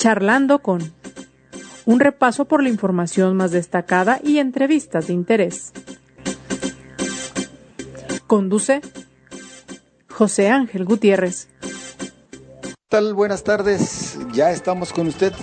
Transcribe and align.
Charlando 0.00 0.60
con 0.60 0.94
un 1.84 2.00
repaso 2.00 2.46
por 2.46 2.62
la 2.62 2.70
información 2.70 3.36
más 3.36 3.50
destacada 3.50 4.18
y 4.24 4.38
entrevistas 4.38 5.08
de 5.08 5.12
interés. 5.12 5.74
Conduce 8.26 8.80
José 10.08 10.48
Ángel 10.48 10.86
Gutiérrez. 10.86 11.50
tal? 12.88 13.12
Buenas 13.12 13.44
tardes. 13.44 14.18
Ya 14.32 14.52
estamos 14.52 14.94
con 14.94 15.06
usted 15.06 15.34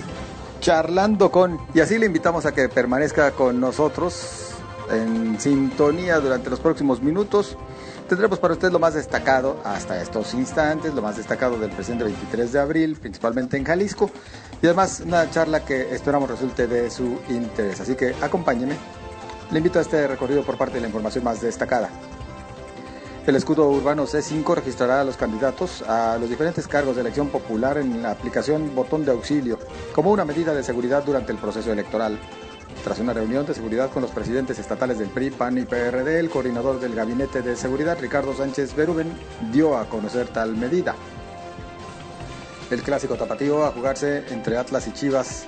charlando 0.60 1.32
con 1.32 1.60
y 1.76 1.82
así 1.82 2.00
le 2.00 2.08
invitamos 2.08 2.48
a 2.48 2.56
que 2.56 2.68
permanezca 2.68 3.34
con 3.34 3.60
nosotros 3.60 4.56
en 4.90 5.40
sintonía 5.40 6.20
durante 6.20 6.50
los 6.50 6.60
próximos 6.60 7.00
minutos. 7.00 7.60
Tendremos 8.08 8.40
para 8.40 8.54
usted 8.54 8.72
lo 8.72 8.80
más 8.80 8.94
destacado 8.94 9.58
hasta 9.66 10.02
estos 10.02 10.34
instantes, 10.34 10.94
lo 10.94 11.02
más 11.02 11.18
destacado 11.18 11.60
del 11.60 11.72
presente 11.72 12.06
23 12.06 12.54
de 12.54 12.60
abril, 12.60 12.96
principalmente 12.96 13.58
en 13.58 13.66
Jalisco, 13.66 14.10
y 14.62 14.66
además 14.66 15.02
una 15.06 15.30
charla 15.30 15.66
que 15.66 15.94
esperamos 15.94 16.30
resulte 16.30 16.68
de 16.68 16.90
su 16.90 17.20
interés. 17.28 17.82
Así 17.82 17.96
que 17.96 18.16
acompáñeme. 18.22 18.78
Le 19.52 19.58
invito 19.58 19.80
a 19.80 19.82
este 19.82 20.08
recorrido 20.08 20.44
por 20.44 20.58
parte 20.58 20.76
de 20.76 20.82
la 20.82 20.88
información 20.88 21.26
más 21.26 21.42
destacada. 21.42 21.90
El 23.26 23.36
escudo 23.36 23.70
urbano 23.70 24.08
C5 24.08 24.56
registrará 24.56 25.02
a 25.02 25.04
los 25.04 25.18
candidatos 25.18 25.82
a 25.82 26.18
los 26.18 26.30
diferentes 26.30 26.66
cargos 26.66 26.96
de 26.96 27.02
elección 27.02 27.28
popular 27.28 27.78
en 27.78 28.02
la 28.02 28.12
aplicación 28.12 28.74
botón 28.74 29.04
de 29.04 29.12
auxilio 29.12 29.60
como 29.94 30.12
una 30.12 30.24
medida 30.24 30.54
de 30.54 30.64
seguridad 30.64 31.04
durante 31.04 31.34
el 31.34 31.38
proceso 31.38 31.74
electoral. 31.74 32.18
Tras 32.84 33.00
una 33.00 33.14
reunión 33.14 33.46
de 33.46 33.54
seguridad 33.54 33.92
con 33.92 34.02
los 34.02 34.12
presidentes 34.12 34.60
estatales 34.60 35.00
del 35.00 35.10
PRI, 35.10 35.32
PAN 35.32 35.58
y 35.58 35.66
PRD, 35.66 36.20
el 36.20 36.30
coordinador 36.30 36.80
del 36.80 36.96
Gabinete 36.96 37.42
de 37.42 37.56
Seguridad, 37.56 37.98
Ricardo 38.00 38.34
Sánchez 38.34 38.76
Beruben, 38.76 39.12
dio 39.52 39.78
a 39.78 39.90
conocer 39.90 40.28
tal 40.28 40.56
medida. 40.56 40.96
El 42.70 42.82
clásico 42.82 43.16
tapatío 43.16 43.66
a 43.66 43.72
jugarse 43.72 44.26
entre 44.30 44.58
Atlas 44.58 44.88
y 44.88 44.94
Chivas 44.94 45.48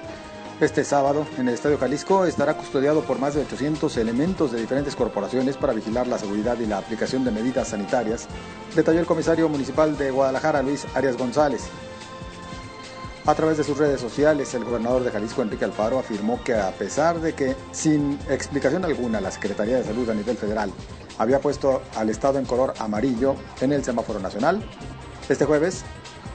este 0.62 0.84
sábado 0.84 1.26
en 1.38 1.48
el 1.48 1.54
Estadio 1.54 1.78
Jalisco 1.78 2.26
estará 2.26 2.58
custodiado 2.58 3.02
por 3.04 3.18
más 3.18 3.34
de 3.34 3.44
800 3.44 3.96
elementos 3.96 4.52
de 4.52 4.60
diferentes 4.60 4.94
corporaciones 4.94 5.56
para 5.56 5.72
vigilar 5.72 6.06
la 6.06 6.18
seguridad 6.18 6.60
y 6.60 6.66
la 6.66 6.80
aplicación 6.80 7.24
de 7.24 7.32
medidas 7.32 7.70
sanitarias, 7.70 8.28
detalló 8.76 9.00
el 9.00 9.06
comisario 9.06 9.48
municipal 9.48 9.98
de 9.98 10.12
Guadalajara, 10.12 10.62
Luis 10.62 10.86
Arias 10.96 11.16
González. 11.16 11.70
A 13.26 13.36
través 13.36 13.58
de 13.58 13.64
sus 13.64 13.78
redes 13.78 14.02
sociales, 14.02 14.54
el 14.54 14.64
gobernador 14.64 15.04
de 15.04 15.12
Jalisco, 15.12 15.42
Enrique 15.42 15.66
Alfaro, 15.66 16.00
afirmó 16.00 16.42
que 16.44 16.56
a 16.56 16.72
pesar 16.72 17.20
de 17.20 17.34
que, 17.34 17.56
sin 17.72 18.18
explicación 18.30 18.86
alguna, 18.86 19.22
la 19.22 19.30
Secretaría 19.30 19.78
de 19.78 19.84
Salud 19.84 20.10
a 20.10 20.16
nivel 20.16 20.38
federal 20.38 20.72
había 21.18 21.40
puesto 21.40 21.82
al 21.96 22.10
Estado 22.10 22.40
en 22.40 22.46
color 22.46 22.74
amarillo 22.80 23.36
en 23.62 23.74
el 23.74 23.84
semáforo 23.84 24.20
nacional, 24.20 24.64
este 25.28 25.46
jueves 25.46 25.84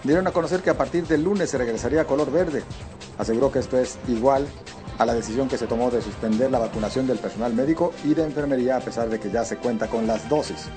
dieron 0.04 0.26
a 0.26 0.32
conocer 0.32 0.62
que 0.62 0.70
a 0.70 0.76
partir 0.76 1.06
del 1.06 1.24
lunes 1.24 1.50
se 1.50 1.58
regresaría 1.58 2.02
a 2.02 2.06
color 2.06 2.30
verde. 2.30 2.62
Aseguró 3.18 3.50
que 3.50 3.58
esto 3.58 3.78
es 3.78 3.98
igual 4.06 4.46
a 4.98 5.06
la 5.06 5.14
decisión 5.14 5.48
que 5.48 5.58
se 5.58 5.66
tomó 5.66 5.90
de 5.90 6.02
suspender 6.02 6.50
la 6.50 6.58
vacunación 6.58 7.06
del 7.06 7.18
personal 7.18 7.54
médico 7.54 7.92
y 8.04 8.14
de 8.14 8.22
enfermería 8.22 8.76
a 8.76 8.80
pesar 8.80 9.08
de 9.08 9.18
que 9.18 9.30
ya 9.30 9.44
se 9.44 9.56
cuenta 9.56 9.88
con 9.88 10.06
las 10.06 10.28
dosis. 10.28 10.68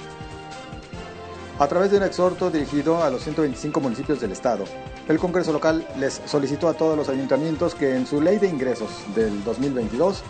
A 1.59 1.67
través 1.67 1.89
de 1.89 1.97
un 1.97 2.03
exhorto 2.03 2.51
dirigido 2.51 3.03
a 3.03 3.09
los 3.09 3.23
125 3.23 3.79
municipios 3.79 4.21
del 4.21 4.31
estado, 4.31 4.65
el 5.07 5.17
Congreso 5.17 5.51
local 5.51 5.87
les 5.97 6.21
solicitó 6.25 6.69
a 6.69 6.75
todos 6.75 6.95
los 6.95 7.09
ayuntamientos 7.09 7.73
que 7.73 7.95
en 7.95 8.05
su 8.05 8.21
ley 8.21 8.37
de 8.37 8.47
ingresos 8.47 8.91
del 9.15 9.43
2022 9.43 10.21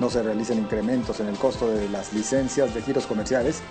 no 0.00 0.10
se 0.10 0.24
realicen 0.24 0.58
incrementos 0.58 1.20
en 1.20 1.28
el 1.28 1.36
costo 1.36 1.68
de 1.68 1.88
las 1.88 2.12
licencias 2.12 2.74
de 2.74 2.82
giros 2.82 3.06
comerciales 3.06 3.62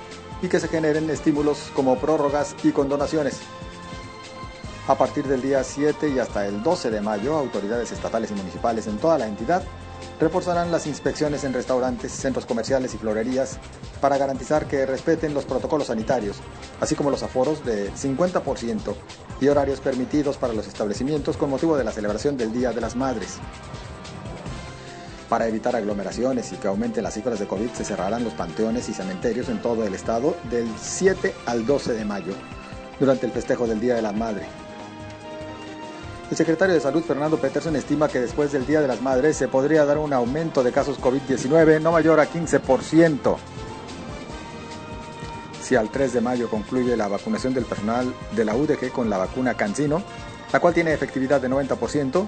y 0.41 0.47
que 0.47 0.61
se 0.61 0.69
generen 0.69 1.09
estímulos 1.09 1.69
como 1.75 1.97
prórrogas 1.97 2.55
y 2.63 2.71
condonaciones. 2.71 3.41
A 4.87 4.95
partir 4.95 5.25
del 5.25 5.41
día 5.41 5.65
7 5.65 6.07
y 6.07 6.17
hasta 6.17 6.47
el 6.47 6.63
12 6.63 6.91
de 6.91 7.01
mayo, 7.01 7.35
autoridades 7.35 7.91
estatales 7.91 8.31
y 8.31 8.35
municipales 8.35 8.87
en 8.87 8.97
toda 8.97 9.17
la 9.17 9.27
entidad 9.27 9.63
reforzarán 10.21 10.71
las 10.71 10.85
inspecciones 10.85 11.43
en 11.43 11.51
restaurantes, 11.51 12.11
centros 12.11 12.45
comerciales 12.45 12.93
y 12.93 12.99
florerías 12.99 13.57
para 13.99 14.19
garantizar 14.19 14.67
que 14.67 14.85
respeten 14.85 15.33
los 15.33 15.45
protocolos 15.45 15.87
sanitarios, 15.87 16.37
así 16.79 16.93
como 16.95 17.09
los 17.09 17.23
aforos 17.23 17.65
de 17.65 17.91
50% 17.91 18.93
y 19.41 19.47
horarios 19.47 19.81
permitidos 19.81 20.37
para 20.37 20.53
los 20.53 20.67
establecimientos 20.67 21.37
con 21.37 21.49
motivo 21.49 21.75
de 21.75 21.83
la 21.83 21.91
celebración 21.91 22.37
del 22.37 22.53
Día 22.53 22.71
de 22.71 22.81
las 22.81 22.95
Madres. 22.95 23.39
Para 25.27 25.47
evitar 25.47 25.75
aglomeraciones 25.75 26.51
y 26.53 26.57
que 26.57 26.67
aumenten 26.67 27.03
las 27.03 27.15
cifras 27.15 27.39
de 27.39 27.47
COVID, 27.47 27.71
se 27.71 27.83
cerrarán 27.83 28.23
los 28.23 28.33
panteones 28.33 28.89
y 28.89 28.93
cementerios 28.93 29.49
en 29.49 29.59
todo 29.59 29.85
el 29.85 29.95
estado 29.95 30.37
del 30.51 30.67
7 30.79 31.33
al 31.47 31.65
12 31.65 31.93
de 31.93 32.05
mayo, 32.05 32.33
durante 32.99 33.25
el 33.25 33.31
festejo 33.31 33.65
del 33.65 33.79
Día 33.79 33.95
de 33.95 34.03
la 34.03 34.11
Madre. 34.11 34.45
El 36.31 36.37
secretario 36.37 36.73
de 36.73 36.79
Salud, 36.79 37.03
Fernando 37.03 37.35
Peterson, 37.37 37.75
estima 37.75 38.07
que 38.07 38.21
después 38.21 38.53
del 38.53 38.65
Día 38.65 38.79
de 38.79 38.87
las 38.87 39.01
Madres 39.01 39.35
se 39.35 39.49
podría 39.49 39.83
dar 39.83 39.97
un 39.97 40.13
aumento 40.13 40.63
de 40.63 40.71
casos 40.71 40.97
COVID-19 40.97 41.81
no 41.81 41.91
mayor 41.91 42.21
a 42.21 42.31
15%. 42.31 43.35
Si 45.61 45.75
al 45.75 45.89
3 45.91 46.13
de 46.13 46.21
mayo 46.21 46.49
concluye 46.49 46.95
la 46.95 47.09
vacunación 47.09 47.53
del 47.53 47.65
personal 47.65 48.13
de 48.33 48.45
la 48.45 48.55
UDG 48.55 48.93
con 48.93 49.09
la 49.09 49.17
vacuna 49.17 49.55
Cancino, 49.55 50.01
la 50.53 50.61
cual 50.61 50.73
tiene 50.73 50.93
efectividad 50.93 51.41
de 51.41 51.49
90%, 51.49 52.25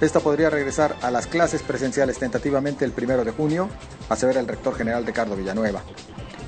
esta 0.00 0.20
podría 0.20 0.48
regresar 0.48 0.96
a 1.02 1.10
las 1.10 1.26
clases 1.26 1.62
presenciales 1.62 2.18
tentativamente 2.18 2.86
el 2.86 2.94
1 2.96 3.22
de 3.22 3.32
junio, 3.32 3.68
asevera 4.08 4.40
el 4.40 4.48
rector 4.48 4.74
general 4.74 5.04
Ricardo 5.04 5.36
Villanueva. 5.36 5.82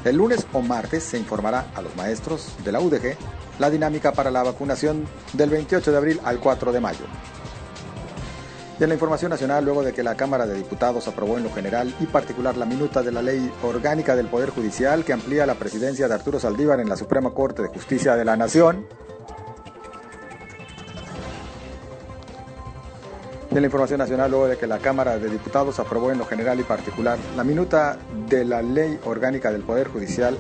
El 0.05 0.17
lunes 0.17 0.47
o 0.53 0.61
martes 0.61 1.03
se 1.03 1.19
informará 1.19 1.67
a 1.75 1.81
los 1.81 1.97
maestros 1.97 2.53
de 2.63 2.73
la 2.73 2.81
UDG 2.81 3.17
la 3.59 3.71
dinámica 3.71 4.13
para 4.13 4.31
la 4.31 4.43
vacunación 4.43 5.07
del 5.33 5.49
28 5.49 5.91
de 5.91 5.97
abril 5.97 6.21
al 6.25 6.41
4 6.41 6.73
de 6.73 6.81
mayo. 6.81 7.05
Y 8.79 8.83
en 8.83 8.89
la 8.89 8.95
información 8.97 9.31
nacional, 9.31 9.65
luego 9.65 9.83
de 9.83 9.93
que 9.93 10.03
la 10.03 10.17
Cámara 10.17 10.47
de 10.47 10.57
Diputados 10.57 11.07
aprobó 11.07 11.39
en 11.39 11.45
lo 11.45 11.53
general 11.53 11.95
y 12.01 12.07
particular 12.07 12.57
la 12.57 12.67
minuta 12.67 13.03
de 13.03 13.13
la 13.13 13.23
ley 13.23 13.51
orgánica 13.63 14.17
del 14.17 14.27
Poder 14.27 14.51
Judicial 14.51 15.05
que 15.05 15.13
amplía 15.13 15.47
la 15.47 15.55
presidencia 15.55 16.09
de 16.09 16.15
Arturo 16.15 16.41
Saldívar 16.41 16.81
en 16.81 16.89
la 16.89 16.97
Suprema 16.97 17.31
Corte 17.31 17.63
de 17.63 17.69
Justicia 17.69 18.17
de 18.17 18.25
la 18.25 18.37
Nación, 18.37 18.87
en 23.55 23.63
la 23.63 23.67
información 23.67 23.99
nacional 23.99 24.31
luego 24.31 24.49
de 24.49 24.57
que 24.57 24.67
la 24.67 24.79
Cámara 24.79 25.17
de 25.17 25.31
Diputados 25.31 25.79
aprobó 25.79 26.11
en 26.11 26.19
lo 26.19 26.27
general 26.27 26.59
y 26.59 26.65
particular 26.65 27.19
la 27.37 27.45
minuta 27.45 27.97
de 28.29 28.45
la 28.45 28.63
Ley 28.63 28.99
Orgánica 29.05 29.53
del 29.53 29.63
Poder 29.63 29.89
Judicial 29.89 30.37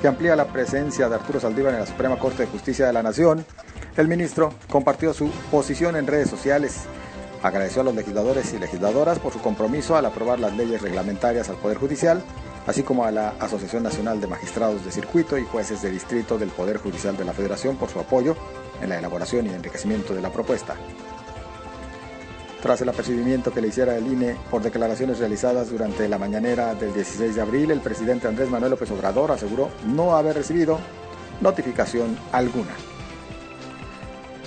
que 0.00 0.08
amplía 0.08 0.34
la 0.34 0.46
presencia 0.46 1.08
de 1.08 1.14
Arturo 1.14 1.40
Saldívar 1.40 1.74
en 1.74 1.80
la 1.80 1.86
Suprema 1.86 2.18
Corte 2.18 2.44
de 2.44 2.48
Justicia 2.48 2.86
de 2.86 2.92
la 2.92 3.02
Nación, 3.02 3.44
el 3.96 4.08
ministro 4.08 4.52
compartió 4.70 5.12
su 5.12 5.30
posición 5.50 5.96
en 5.96 6.06
redes 6.06 6.30
sociales. 6.30 6.82
Agradeció 7.42 7.82
a 7.82 7.84
los 7.84 7.94
legisladores 7.94 8.52
y 8.54 8.58
legisladoras 8.58 9.18
por 9.18 9.32
su 9.32 9.40
compromiso 9.40 9.96
al 9.96 10.06
aprobar 10.06 10.40
las 10.40 10.56
leyes 10.56 10.80
reglamentarias 10.80 11.50
al 11.50 11.56
Poder 11.56 11.76
Judicial, 11.76 12.22
así 12.66 12.82
como 12.82 13.04
a 13.04 13.10
la 13.10 13.34
Asociación 13.40 13.82
Nacional 13.82 14.20
de 14.20 14.26
Magistrados 14.26 14.84
de 14.84 14.90
Circuito 14.90 15.36
y 15.36 15.44
Jueces 15.44 15.82
de 15.82 15.90
Distrito 15.90 16.38
del 16.38 16.48
Poder 16.48 16.78
Judicial 16.78 17.16
de 17.16 17.24
la 17.24 17.34
Federación 17.34 17.76
por 17.76 17.90
su 17.90 18.00
apoyo 18.00 18.36
en 18.80 18.88
la 18.88 18.98
elaboración 18.98 19.46
y 19.46 19.50
enriquecimiento 19.50 20.14
de 20.14 20.22
la 20.22 20.30
propuesta. 20.30 20.76
Tras 22.64 22.80
el 22.80 22.88
apercibimiento 22.88 23.52
que 23.52 23.60
le 23.60 23.68
hiciera 23.68 23.94
el 23.94 24.06
INE 24.06 24.38
por 24.50 24.62
declaraciones 24.62 25.18
realizadas 25.18 25.68
durante 25.68 26.08
la 26.08 26.16
mañanera 26.16 26.74
del 26.74 26.94
16 26.94 27.34
de 27.34 27.42
abril, 27.42 27.70
el 27.70 27.80
presidente 27.80 28.26
Andrés 28.26 28.48
Manuel 28.48 28.70
López 28.70 28.90
Obrador 28.90 29.32
aseguró 29.32 29.68
no 29.84 30.16
haber 30.16 30.36
recibido 30.36 30.78
notificación 31.42 32.18
alguna. 32.32 32.70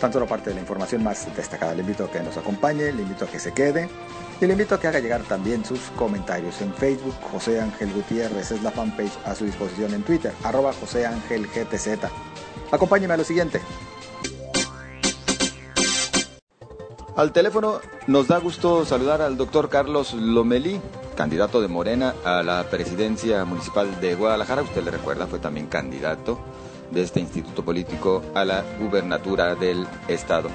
Tan 0.02 0.12
solo 0.12 0.26
parte 0.26 0.50
de 0.50 0.56
la 0.56 0.62
información 0.62 1.04
más 1.04 1.28
destacada. 1.36 1.76
Le 1.76 1.82
invito 1.82 2.06
a 2.06 2.12
que 2.12 2.20
nos 2.22 2.36
acompañe, 2.38 2.92
le 2.92 3.04
invito 3.04 3.26
a 3.26 3.28
que 3.28 3.38
se 3.38 3.54
quede 3.54 3.88
y 4.42 4.48
le 4.48 4.54
invito 4.54 4.74
a 4.74 4.80
que 4.80 4.88
haga 4.88 5.00
llegar 5.00 5.22
también 5.22 5.64
sus 5.64 5.80
comentarios 5.96 6.60
en 6.62 6.74
Facebook. 6.74 7.14
José 7.32 7.62
Ángel 7.62 7.94
Gutiérrez 7.94 8.50
es 8.50 8.64
la 8.64 8.72
fanpage 8.72 9.14
a 9.26 9.36
su 9.36 9.46
disposición 9.46 9.94
en 9.94 10.02
Twitter, 10.02 10.34
arroba 10.44 10.74
José 10.74 11.06
Ángel 11.06 11.46
GTZ. 11.46 12.00
Acompáñeme 12.72 13.14
a 13.14 13.18
lo 13.18 13.24
siguiente. 13.24 13.62
Al 17.18 17.32
teléfono 17.32 17.82
nos 18.06 18.28
da 18.28 18.38
gusto 18.38 18.86
saludar 18.86 19.24
al 19.24 19.38
doctor 19.38 19.70
Carlos 19.70 20.14
Lomelí, 20.14 20.80
candidato 21.16 21.60
de 21.60 21.68
Morena 21.68 22.14
a 22.24 22.44
la 22.44 22.64
presidencia 22.70 23.44
municipal 23.44 24.00
de 24.00 24.14
Guadalajara. 24.14 24.62
Usted 24.62 24.84
le 24.84 24.92
recuerda, 24.92 25.26
fue 25.26 25.40
también 25.40 25.66
candidato 25.66 26.38
de 26.92 27.02
este 27.02 27.20
instituto 27.20 27.66
político 27.66 28.22
a 28.36 28.46
la 28.46 28.64
gubernatura 28.80 29.56
del 29.56 29.88
estado. 30.08 30.50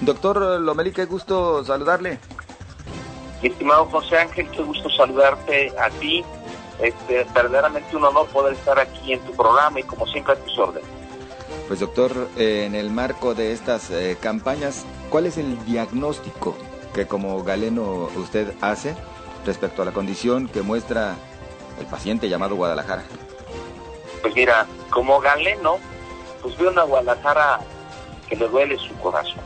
Doctor 0.00 0.60
Lomelí, 0.60 0.90
qué 0.90 1.04
gusto 1.04 1.64
saludarle. 1.64 2.18
estimado 3.40 3.84
José 3.84 4.18
Ángel, 4.18 4.50
qué 4.50 4.64
gusto 4.64 4.90
saludarte 4.90 5.72
a 5.78 5.88
ti. 6.00 6.24
Este, 6.80 7.24
verdaderamente 7.32 7.94
un 7.94 8.04
honor 8.04 8.26
poder 8.26 8.54
estar 8.54 8.76
aquí 8.80 9.12
en 9.12 9.20
tu 9.20 9.30
programa 9.36 9.78
y 9.78 9.84
como 9.84 10.04
siempre 10.08 10.32
a 10.32 10.36
tus 10.36 10.58
órdenes. 10.58 10.88
Pues 11.66 11.80
doctor, 11.80 12.28
eh, 12.36 12.64
en 12.66 12.74
el 12.74 12.90
marco 12.90 13.34
de 13.34 13.52
estas 13.52 13.90
eh, 13.90 14.16
campañas, 14.20 14.84
¿cuál 15.10 15.26
es 15.26 15.36
el 15.38 15.64
diagnóstico 15.64 16.56
que 16.94 17.06
como 17.06 17.42
galeno 17.44 18.08
usted 18.16 18.54
hace 18.60 18.96
respecto 19.44 19.82
a 19.82 19.84
la 19.84 19.92
condición 19.92 20.48
que 20.48 20.62
muestra 20.62 21.16
el 21.78 21.86
paciente 21.86 22.28
llamado 22.28 22.56
Guadalajara? 22.56 23.04
Pues 24.22 24.34
mira, 24.34 24.66
como 24.90 25.20
galeno, 25.20 25.78
pues 26.42 26.56
veo 26.56 26.70
una 26.70 26.82
Guadalajara 26.82 27.60
que 28.28 28.36
le 28.36 28.48
duele 28.48 28.78
su 28.78 28.94
corazón. 28.98 29.40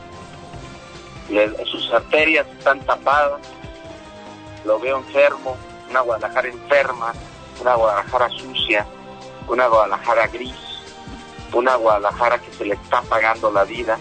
sus 1.65 1.91
arterias 1.93 2.47
están 2.57 2.79
tapadas, 2.81 3.41
lo 4.65 4.79
veo 4.79 4.97
enfermo, 4.97 5.57
una 5.89 6.01
Guadalajara 6.01 6.47
enferma, 6.47 7.13
una 7.61 7.75
Guadalajara 7.75 8.29
sucia, 8.29 8.85
una 9.47 9.67
Guadalajara 9.67 10.27
gris, 10.27 10.72
una 11.53 11.75
Guadalajara 11.75 12.39
que 12.39 12.51
se 12.51 12.65
le 12.65 12.75
está 12.75 13.01
pagando 13.03 13.51
la 13.51 13.63
vida, 13.63 13.97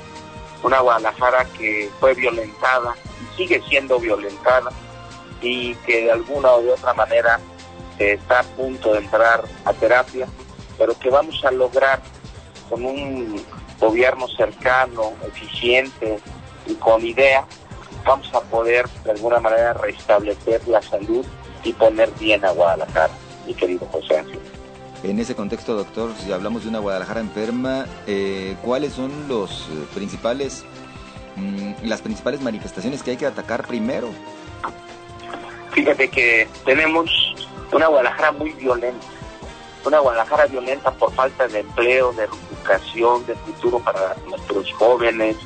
una 0.62 0.80
Guadalajara 0.80 1.44
que 1.56 1.90
fue 2.00 2.14
violentada 2.14 2.94
y 3.20 3.36
sigue 3.36 3.62
siendo 3.68 3.98
violentada 3.98 4.70
y 5.40 5.74
que 5.76 6.04
de 6.04 6.12
alguna 6.12 6.56
de 6.58 6.72
otra 6.72 6.94
manera 6.94 7.40
está 7.98 8.40
a 8.40 8.42
punto 8.42 8.92
de 8.92 9.00
entrar 9.00 9.44
a 9.64 9.72
terapia, 9.74 10.26
pero 10.78 10.98
que 10.98 11.10
vamos 11.10 11.44
a 11.44 11.50
lograr 11.50 12.00
con 12.68 12.84
un 12.84 13.44
gobierno 13.78 14.26
cercano, 14.28 15.12
eficiente 15.26 16.18
y 16.66 16.74
con 16.74 17.04
idea, 17.04 17.44
vamos 18.04 18.32
a 18.34 18.40
poder 18.40 18.88
de 19.04 19.10
alguna 19.12 19.40
manera 19.40 19.74
restablecer 19.74 20.66
la 20.68 20.82
salud 20.82 21.24
y 21.64 21.72
poner 21.72 22.10
bien 22.18 22.44
a 22.44 22.50
Guadalajara, 22.50 23.12
mi 23.46 23.54
querido 23.54 23.86
José 23.86 24.18
Ángel. 24.18 24.40
En 25.02 25.18
ese 25.18 25.34
contexto, 25.34 25.74
doctor, 25.74 26.12
si 26.16 26.30
hablamos 26.30 26.62
de 26.62 26.68
una 26.68 26.78
Guadalajara 26.78 27.20
enferma, 27.20 27.86
eh, 28.06 28.56
¿cuáles 28.62 28.92
son 28.92 29.10
los 29.26 29.68
eh, 29.68 29.86
principales, 29.94 30.64
mm, 31.34 31.86
las 31.86 32.00
principales 32.00 32.40
manifestaciones 32.40 33.02
que 33.02 33.10
hay 33.12 33.16
que 33.16 33.26
atacar 33.26 33.66
primero? 33.66 34.10
Fíjate 35.72 36.08
que 36.08 36.46
tenemos 36.64 37.10
una 37.72 37.88
Guadalajara 37.88 38.30
muy 38.30 38.52
violenta, 38.52 39.04
una 39.84 39.98
Guadalajara 39.98 40.46
violenta 40.46 40.92
por 40.92 41.12
falta 41.12 41.48
de 41.48 41.60
empleo, 41.60 42.12
de 42.12 42.24
educación, 42.24 43.26
de 43.26 43.34
futuro 43.34 43.80
para 43.80 44.14
nuestros 44.28 44.72
jóvenes, 44.74 45.36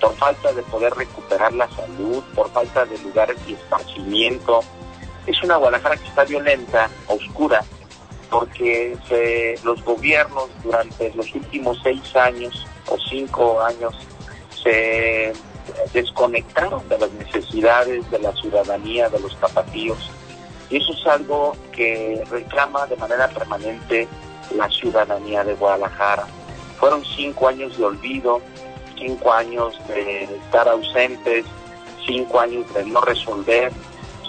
por 0.00 0.16
falta 0.16 0.52
de 0.52 0.62
poder 0.62 0.92
recuperar 0.94 1.52
la 1.52 1.68
salud, 1.70 2.24
por 2.34 2.50
falta 2.50 2.84
de 2.84 2.98
lugares 2.98 3.36
de 3.46 3.52
esparcimiento. 3.52 4.64
Es 5.28 5.40
una 5.44 5.58
Guadalajara 5.58 5.96
que 5.96 6.08
está 6.08 6.24
violenta, 6.24 6.90
oscura, 7.06 7.62
porque 8.30 8.96
los 9.62 9.82
gobiernos 9.84 10.48
durante 10.62 11.12
los 11.14 11.34
últimos 11.34 11.78
seis 11.82 12.16
años 12.16 12.66
o 12.88 12.96
cinco 13.08 13.60
años 13.60 13.94
se 14.62 15.32
desconectaron 15.92 16.88
de 16.88 16.98
las 16.98 17.12
necesidades 17.12 18.08
de 18.10 18.18
la 18.18 18.32
ciudadanía, 18.32 19.08
de 19.08 19.20
los 19.20 19.36
tapatíos. 19.36 20.10
Y 20.70 20.78
eso 20.78 20.92
es 20.92 21.06
algo 21.06 21.56
que 21.72 22.22
reclama 22.30 22.86
de 22.86 22.96
manera 22.96 23.28
permanente 23.28 24.08
la 24.54 24.68
ciudadanía 24.70 25.44
de 25.44 25.54
Guadalajara. 25.54 26.26
Fueron 26.78 27.04
cinco 27.04 27.48
años 27.48 27.76
de 27.78 27.84
olvido, 27.84 28.40
cinco 28.98 29.32
años 29.32 29.74
de 29.88 30.24
estar 30.24 30.68
ausentes, 30.68 31.44
cinco 32.06 32.40
años 32.40 32.72
de 32.74 32.84
no 32.84 33.00
resolver, 33.00 33.72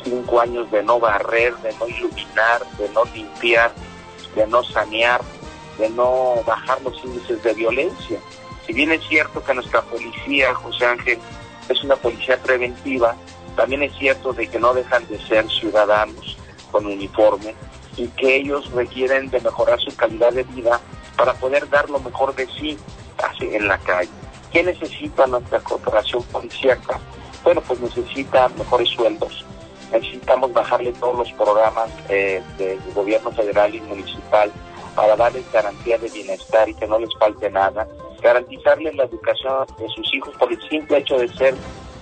cinco 0.04 0.40
años 0.40 0.70
de 0.72 0.84
no 0.84 1.00
barrer, 1.00 1.56
de 1.58 1.74
no 1.74 1.88
iluminar, 1.88 2.62
de 2.78 2.90
no 2.90 3.04
limpiar, 3.06 3.72
de 4.38 4.48
no 4.48 4.64
sanear, 4.64 5.22
de 5.78 5.90
no 5.90 6.36
bajar 6.46 6.82
los 6.84 7.04
índices 7.04 7.44
de 7.44 7.54
violencia. 7.54 8.20
Si 8.66 8.74
bien 8.74 8.92
es 8.92 9.06
cierto 9.08 9.44
que 9.44 9.54
nuestra 9.54 9.82
policía, 9.82 10.54
José 10.54 10.86
Ángel, 10.86 11.20
es 11.68 11.84
una 11.84 11.96
policía 11.96 12.38
preventiva, 12.42 13.16
también 13.56 13.84
es 13.84 13.94
cierto 13.98 14.32
de 14.34 14.48
que 14.48 14.60
no 14.60 14.74
dejan 14.74 15.06
de 15.08 15.20
ser 15.28 15.50
ciudadanos 15.50 16.38
con 16.72 16.86
uniforme 16.86 17.56
y 17.98 18.08
que 18.10 18.38
ellos 18.38 18.72
requieren 18.72 19.30
de 19.30 19.42
mejorar 19.42 19.80
su 19.80 19.96
calidad 19.96 20.32
de 20.32 20.44
vida 20.44 20.80
para 21.16 21.34
poder 21.34 21.68
dar 21.70 21.90
lo 21.90 22.00
mejor 22.00 22.36
de 22.36 22.48
sí 22.60 22.78
en 23.42 23.68
la 23.68 23.78
calle. 23.80 24.10
¿Qué 24.52 24.64
necesita 24.64 25.26
nuestra 25.28 25.60
corporación 25.60 26.24
policíaca? 26.24 27.00
Bueno, 27.44 27.62
pues 27.62 27.80
necesita 27.80 28.48
mejores 28.50 28.90
sueldos, 28.90 29.46
necesitamos 29.92 30.54
bajarle 30.54 30.92
todos 30.94 31.18
los 31.18 31.32
programas 31.34 31.90
eh, 32.10 32.42
del 32.58 32.80
gobierno 32.94 33.32
federal 33.32 33.74
y 33.74 33.82
municipal 33.82 34.52
para 34.96 35.16
darles 35.16 35.50
garantía 35.52 35.98
de 35.98 36.10
bienestar 36.10 36.68
y 36.68 36.74
que 36.74 36.88
no 36.88 37.00
les 37.00 37.10
falte 37.20 37.50
nada, 37.50 37.88
garantizarles 38.22 38.96
la 38.96 39.04
educación 39.04 39.68
de 39.78 39.88
sus 39.90 40.14
hijos 40.14 40.36
por 40.38 40.52
el 40.52 40.70
simple 40.70 40.98
hecho 40.98 41.18
de 41.18 41.28
ser 41.30 41.56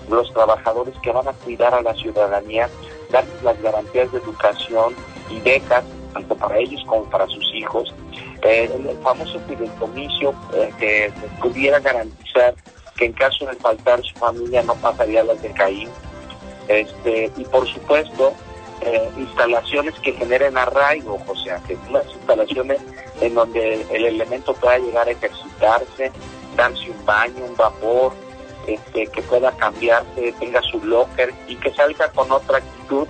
los 0.10 0.32
trabajadores 0.34 0.96
que 1.02 1.12
van 1.12 1.28
a 1.28 1.34
cuidar 1.34 1.74
a 1.74 1.82
la 1.82 1.94
ciudadanía, 1.96 2.70
darles 3.12 3.44
las 3.44 3.62
garantías 3.62 4.12
de 4.12 4.20
educación 4.20 4.96
y 5.30 5.40
becas, 5.42 5.84
tanto 6.14 6.36
para 6.36 6.58
ellos 6.58 6.84
como 6.88 7.04
para 7.10 7.28
sus 7.28 7.54
hijos, 7.54 7.94
eh, 8.44 8.70
el 8.74 8.98
famoso 9.00 9.40
fideicomiso 9.48 10.34
eh, 10.54 10.72
que 10.80 11.12
pudiera 11.42 11.80
garantizar 11.80 12.54
que 12.96 13.06
en 13.06 13.14
caso 13.14 13.46
de 13.46 13.56
faltar 13.56 14.02
su 14.04 14.16
familia 14.16 14.64
no 14.64 14.76
pasaría 14.76 15.24
las 15.24 15.42
de 15.42 15.52
Caín, 15.52 15.90
este, 16.68 17.32
y 17.38 17.44
por 17.46 17.68
supuesto 17.68 18.34
eh, 18.82 19.10
instalaciones 19.18 19.94
que 20.00 20.14
generen 20.14 20.58
arraigo, 20.58 21.20
o 21.28 21.36
sea, 21.36 21.58
que 21.68 21.78
unas 21.90 22.06
instalaciones 22.08 22.80
en 23.22 23.34
donde 23.34 23.86
el 23.90 24.06
elemento 24.06 24.54
pueda 24.54 24.78
llegar 24.78 25.08
a 25.08 25.12
ejercitarse, 25.12 26.12
darse 26.56 26.92
un 26.92 27.06
baño, 27.06 27.46
un 27.46 27.56
vapor, 27.56 28.14
este, 28.68 29.08
que 29.08 29.22
pueda 29.22 29.52
cambiarse, 29.54 30.34
tenga 30.40 30.62
su 30.64 30.84
locker 30.84 31.34
y 31.48 31.56
que 31.56 31.74
salga 31.74 32.10
con 32.10 32.32
otra 32.32 32.58
actitud, 32.58 33.08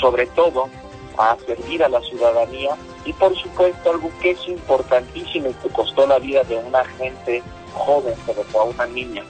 sobre 0.00 0.26
todo 0.26 0.68
a 1.16 1.36
servir 1.46 1.82
a 1.82 1.88
la 1.88 2.00
ciudadanía 2.02 2.76
y 3.04 3.12
por 3.14 3.36
supuesto 3.36 3.90
algo 3.90 4.10
que 4.20 4.32
es 4.32 4.48
importantísimo 4.48 5.48
y 5.48 5.54
que 5.54 5.68
costó 5.70 6.06
la 6.06 6.18
vida 6.18 6.44
de 6.44 6.56
una 6.56 6.84
gente 6.84 7.42
joven, 7.72 8.14
pero 8.26 8.42
fue 8.44 8.60
a 8.60 8.64
una 8.64 8.86
niña, 8.86 9.24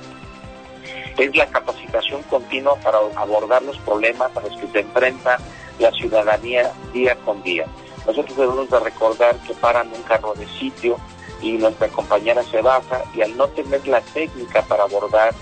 es 1.25 1.37
la 1.37 1.47
capacitación 1.47 2.23
continua 2.25 2.77
para 2.77 2.99
abordar 3.17 3.63
los 3.63 3.79
problemas 3.79 4.37
a 4.37 4.41
los 4.41 4.57
que 4.57 4.67
se 4.69 4.81
enfrenta 4.81 5.39
la 5.79 5.91
ciudadanía 5.93 6.73
día 6.93 7.17
con 7.25 7.43
día. 7.43 7.67
Nosotros 8.07 8.37
debemos 8.37 8.71
de 8.71 8.81
recordar 8.81 9.37
que 9.47 9.55
paran 9.55 9.89
un 9.95 10.03
carro 10.03 10.35
de 10.35 10.47
sitio 10.49 10.97
y 11.41 11.53
nuestra 11.53 11.89
compañera 11.89 12.43
se 12.45 12.61
baja 12.63 13.03
y 13.15 13.23
al 13.23 13.37
no 13.37 13.49
tener 13.49 13.87
la 13.87 14.01
técnica 14.01 14.63
para 14.63 14.85
abordar 14.85 15.35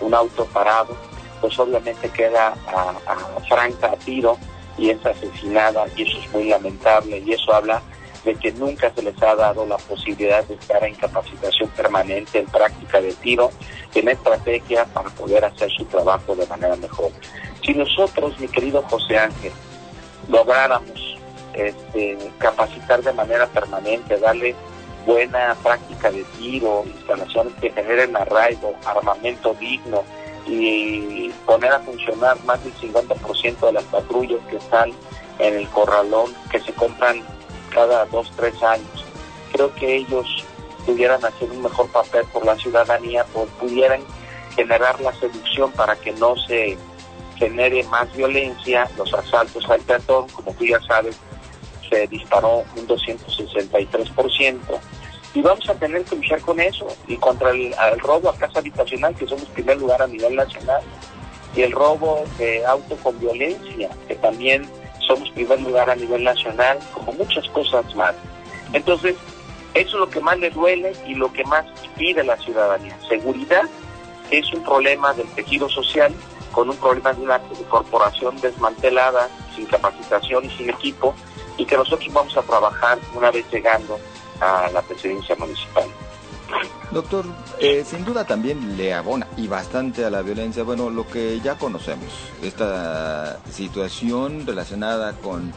un 0.00 0.14
auto 0.14 0.44
parado, 0.46 0.96
pues 1.40 1.58
obviamente 1.58 2.08
queda 2.10 2.54
a, 2.66 2.94
a 3.06 3.40
franca 3.48 3.88
a 3.88 3.96
tiro 3.96 4.38
y 4.76 4.90
es 4.90 5.04
asesinada 5.04 5.86
y 5.96 6.02
eso 6.02 6.18
es 6.18 6.32
muy 6.32 6.48
lamentable 6.48 7.18
y 7.18 7.32
eso 7.32 7.54
habla 7.54 7.82
de 8.24 8.34
que 8.36 8.52
nunca 8.52 8.92
se 8.94 9.02
les 9.02 9.20
ha 9.22 9.34
dado 9.34 9.66
la 9.66 9.76
posibilidad 9.76 10.44
de 10.44 10.54
estar 10.54 10.82
en 10.84 10.94
capacitación 10.94 11.68
permanente, 11.70 12.38
en 12.38 12.46
práctica 12.46 13.00
de 13.00 13.12
tiro, 13.14 13.50
en 13.94 14.08
estrategia 14.08 14.86
para 14.86 15.10
poder 15.10 15.44
hacer 15.44 15.70
su 15.70 15.84
trabajo 15.84 16.34
de 16.34 16.46
manera 16.46 16.76
mejor. 16.76 17.10
Si 17.62 17.74
nosotros, 17.74 18.38
mi 18.40 18.48
querido 18.48 18.82
José 18.82 19.18
Ángel, 19.18 19.52
lográramos 20.28 21.18
este, 21.52 22.18
capacitar 22.38 23.02
de 23.02 23.12
manera 23.12 23.46
permanente, 23.46 24.18
darle 24.18 24.54
buena 25.06 25.54
práctica 25.62 26.10
de 26.10 26.24
tiro, 26.38 26.84
instalaciones 26.86 27.52
que 27.60 27.70
generen 27.70 28.16
arraigo, 28.16 28.74
armamento 28.86 29.54
digno 29.54 30.02
y 30.46 31.30
poner 31.46 31.72
a 31.72 31.80
funcionar 31.80 32.42
más 32.44 32.62
del 32.64 32.74
50% 32.74 33.66
de 33.66 33.72
las 33.72 33.84
patrullas 33.84 34.40
que 34.48 34.56
están 34.56 34.92
en 35.38 35.54
el 35.54 35.68
corralón, 35.68 36.32
que 36.50 36.60
se 36.60 36.72
compran 36.72 37.22
cada 37.74 38.06
dos, 38.06 38.30
tres 38.36 38.62
años. 38.62 39.04
Creo 39.52 39.74
que 39.74 39.96
ellos 39.96 40.44
pudieran 40.86 41.24
hacer 41.24 41.50
un 41.50 41.62
mejor 41.62 41.88
papel 41.88 42.24
por 42.32 42.44
la 42.44 42.56
ciudadanía, 42.56 43.26
o 43.34 43.44
pudieran 43.60 44.00
generar 44.54 45.00
la 45.00 45.12
seducción 45.14 45.72
para 45.72 45.96
que 45.96 46.12
no 46.12 46.36
se 46.36 46.78
genere 47.36 47.82
más 47.84 48.14
violencia, 48.14 48.88
los 48.96 49.12
asaltos 49.12 49.68
al 49.68 49.80
peatón, 49.80 50.28
como 50.28 50.52
tú 50.52 50.64
ya 50.64 50.80
sabes, 50.82 51.16
se 51.88 52.06
disparó 52.06 52.64
un 52.76 52.86
263%, 52.86 54.58
y 55.34 55.42
vamos 55.42 55.68
a 55.68 55.74
tener 55.74 56.04
que 56.04 56.16
luchar 56.16 56.40
con 56.40 56.60
eso, 56.60 56.86
y 57.08 57.16
contra 57.16 57.50
el, 57.50 57.74
robo 57.98 58.30
a 58.30 58.36
casa 58.36 58.60
habitacional, 58.60 59.14
que 59.16 59.26
somos 59.26 59.46
primer 59.46 59.78
lugar 59.78 60.00
a 60.02 60.06
nivel 60.06 60.36
nacional, 60.36 60.82
y 61.56 61.62
el 61.62 61.72
robo 61.72 62.24
de 62.38 62.64
auto 62.66 62.96
con 62.96 63.18
violencia, 63.18 63.90
que 64.06 64.14
también 64.16 64.68
somos 65.06 65.30
primer 65.30 65.60
lugar 65.60 65.90
a 65.90 65.96
nivel 65.96 66.24
nacional, 66.24 66.78
como 66.92 67.12
muchas 67.12 67.48
cosas 67.48 67.94
más. 67.94 68.14
Entonces, 68.72 69.16
eso 69.74 69.88
es 69.88 70.00
lo 70.00 70.08
que 70.08 70.20
más 70.20 70.38
le 70.38 70.50
duele 70.50 70.92
y 71.06 71.14
lo 71.14 71.32
que 71.32 71.44
más 71.44 71.64
pide 71.96 72.22
la 72.22 72.36
ciudadanía. 72.38 72.96
Seguridad 73.08 73.64
es 74.30 74.52
un 74.52 74.62
problema 74.62 75.12
del 75.14 75.26
tejido 75.28 75.68
social, 75.68 76.14
con 76.52 76.70
un 76.70 76.76
problema 76.76 77.12
de 77.12 77.22
una 77.22 77.40
corporación 77.68 78.40
desmantelada, 78.40 79.28
sin 79.54 79.66
capacitación 79.66 80.44
y 80.44 80.50
sin 80.50 80.70
equipo, 80.70 81.14
y 81.56 81.64
que 81.64 81.76
nosotros 81.76 82.12
vamos 82.12 82.36
a 82.36 82.42
trabajar 82.42 82.98
una 83.14 83.30
vez 83.30 83.44
llegando 83.50 83.98
a 84.40 84.70
la 84.72 84.82
presidencia 84.82 85.34
municipal. 85.36 85.84
Doctor, 86.90 87.24
eh, 87.60 87.84
sin 87.84 88.04
duda 88.04 88.24
también 88.24 88.76
le 88.76 88.94
abona 88.94 89.26
y 89.36 89.48
bastante 89.48 90.04
a 90.04 90.10
la 90.10 90.22
violencia, 90.22 90.62
bueno, 90.62 90.90
lo 90.90 91.06
que 91.06 91.40
ya 91.40 91.56
conocemos, 91.56 92.06
esta 92.42 93.40
situación 93.50 94.46
relacionada 94.46 95.14
con 95.14 95.52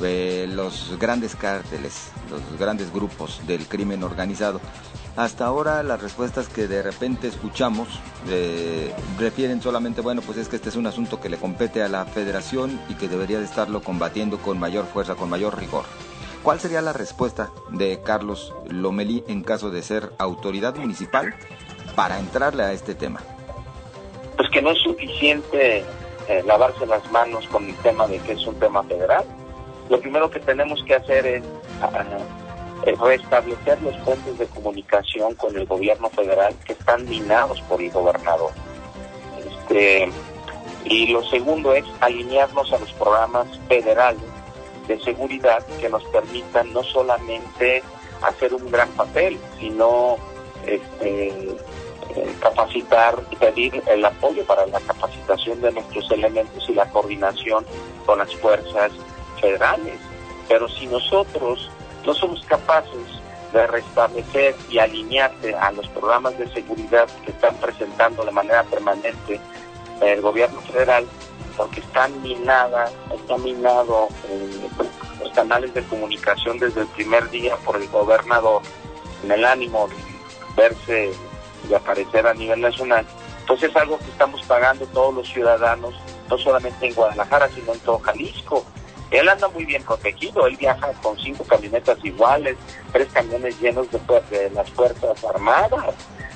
eh, 0.00 0.46
los 0.48 0.96
grandes 0.98 1.34
cárteles, 1.34 2.10
los 2.30 2.58
grandes 2.58 2.92
grupos 2.92 3.40
del 3.46 3.66
crimen 3.66 4.02
organizado. 4.02 4.60
Hasta 5.16 5.46
ahora 5.46 5.82
las 5.82 6.00
respuestas 6.00 6.48
que 6.48 6.68
de 6.68 6.82
repente 6.82 7.26
escuchamos 7.26 7.88
eh, 8.28 8.94
refieren 9.18 9.60
solamente, 9.60 10.00
bueno, 10.00 10.22
pues 10.22 10.38
es 10.38 10.48
que 10.48 10.56
este 10.56 10.68
es 10.68 10.76
un 10.76 10.86
asunto 10.86 11.18
que 11.18 11.28
le 11.28 11.38
compete 11.38 11.82
a 11.82 11.88
la 11.88 12.04
federación 12.04 12.78
y 12.88 12.94
que 12.94 13.08
debería 13.08 13.38
de 13.38 13.44
estarlo 13.44 13.82
combatiendo 13.82 14.38
con 14.38 14.60
mayor 14.60 14.86
fuerza, 14.86 15.16
con 15.16 15.28
mayor 15.28 15.58
rigor. 15.58 15.86
¿Cuál 16.42 16.60
sería 16.60 16.80
la 16.80 16.92
respuesta 16.92 17.50
de 17.70 18.00
Carlos 18.02 18.54
Lomelí 18.68 19.24
en 19.28 19.42
caso 19.42 19.70
de 19.70 19.82
ser 19.82 20.12
autoridad 20.18 20.76
municipal 20.76 21.34
para 21.94 22.18
entrarle 22.18 22.62
a 22.62 22.72
este 22.72 22.94
tema? 22.94 23.20
Pues 24.36 24.48
que 24.50 24.62
no 24.62 24.70
es 24.70 24.78
suficiente 24.78 25.84
eh, 26.28 26.42
lavarse 26.46 26.86
las 26.86 27.10
manos 27.10 27.46
con 27.48 27.68
el 27.68 27.74
tema 27.76 28.06
de 28.06 28.18
que 28.20 28.32
es 28.32 28.46
un 28.46 28.54
tema 28.56 28.82
federal. 28.84 29.24
Lo 29.90 30.00
primero 30.00 30.30
que 30.30 30.40
tenemos 30.40 30.82
que 30.84 30.94
hacer 30.94 31.26
es 31.26 31.42
uh, 31.82 33.04
restablecer 33.04 33.82
los 33.82 33.96
puentes 33.98 34.38
de 34.38 34.46
comunicación 34.46 35.34
con 35.34 35.56
el 35.56 35.66
gobierno 35.66 36.08
federal 36.10 36.54
que 36.64 36.74
están 36.74 37.08
minados 37.08 37.60
por 37.62 37.80
el 37.80 37.90
gobernador. 37.90 38.52
Este, 39.44 40.08
y 40.84 41.08
lo 41.08 41.24
segundo 41.24 41.74
es 41.74 41.84
alinearnos 42.00 42.72
a 42.72 42.78
los 42.78 42.92
programas 42.92 43.46
federales 43.68 44.22
de 44.88 44.98
seguridad 45.00 45.64
que 45.80 45.88
nos 45.88 46.02
permitan 46.06 46.72
no 46.72 46.82
solamente 46.82 47.82
hacer 48.22 48.52
un 48.54 48.70
gran 48.70 48.88
papel, 48.90 49.38
sino 49.60 50.16
este, 50.66 51.28
eh, 51.28 52.34
capacitar 52.40 53.22
y 53.30 53.36
pedir 53.36 53.82
el 53.86 54.04
apoyo 54.04 54.44
para 54.44 54.66
la 54.66 54.80
capacitación 54.80 55.60
de 55.60 55.72
nuestros 55.72 56.10
elementos 56.10 56.68
y 56.68 56.74
la 56.74 56.90
coordinación 56.90 57.64
con 58.06 58.18
las 58.18 58.34
fuerzas 58.36 58.90
federales. 59.40 59.94
Pero 60.48 60.68
si 60.68 60.86
nosotros 60.86 61.70
no 62.04 62.14
somos 62.14 62.44
capaces 62.46 63.06
de 63.52 63.66
restablecer 63.66 64.54
y 64.70 64.78
alinearse 64.78 65.54
a 65.54 65.70
los 65.72 65.86
programas 65.88 66.36
de 66.38 66.48
seguridad 66.48 67.08
que 67.24 67.30
están 67.30 67.54
presentando 67.56 68.24
de 68.24 68.32
manera 68.32 68.62
permanente 68.64 69.40
el 70.00 70.20
gobierno 70.20 70.60
federal, 70.62 71.06
porque 71.58 71.80
están 71.80 72.22
minadas, 72.22 72.92
está 73.12 73.36
minado 73.36 74.08
eh, 74.30 74.68
los 75.20 75.32
canales 75.32 75.74
de 75.74 75.82
comunicación 75.82 76.58
desde 76.58 76.82
el 76.82 76.86
primer 76.86 77.28
día 77.30 77.56
por 77.56 77.76
el 77.76 77.88
gobernador 77.88 78.62
en 79.24 79.32
el 79.32 79.44
ánimo 79.44 79.88
de 79.88 79.96
verse 80.56 81.10
y 81.68 81.74
aparecer 81.74 82.28
a 82.28 82.32
nivel 82.32 82.60
nacional. 82.60 83.04
Entonces 83.40 83.70
es 83.70 83.76
algo 83.76 83.98
que 83.98 84.04
estamos 84.04 84.40
pagando 84.42 84.86
todos 84.86 85.12
los 85.12 85.28
ciudadanos, 85.28 85.94
no 86.30 86.38
solamente 86.38 86.86
en 86.86 86.94
Guadalajara, 86.94 87.48
sino 87.48 87.74
en 87.74 87.80
todo 87.80 87.98
Jalisco. 87.98 88.64
Él 89.10 89.28
anda 89.28 89.48
muy 89.48 89.64
bien 89.64 89.82
protegido, 89.82 90.46
él 90.46 90.56
viaja 90.56 90.92
con 91.02 91.18
cinco 91.18 91.42
camionetas 91.42 91.98
iguales, 92.04 92.56
tres 92.92 93.08
camiones 93.12 93.58
llenos 93.60 93.88
de, 93.90 93.98
de 94.30 94.50
las 94.50 94.70
Fuerzas 94.70 95.24
Armadas, 95.24 95.94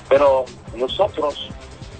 pero 0.09 0.43
nosotros 0.75 1.49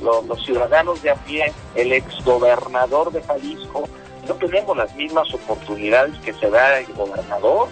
los, 0.04 0.44
ciudadanos 0.44 1.02
de 1.02 1.12
a 1.12 1.16
pie, 1.16 1.52
el 1.76 1.94
exgobernador 1.94 3.12
de 3.12 3.24
Jalisco, 3.24 3.88
no 4.28 4.36
tenemos 4.36 4.78
las 4.78 4.94
mismas 4.96 5.34
oportunidades 5.34 6.18
que 6.20 6.34
se 6.34 6.50
da 6.50 6.80
el 6.80 6.94
gobernador. 6.94 7.68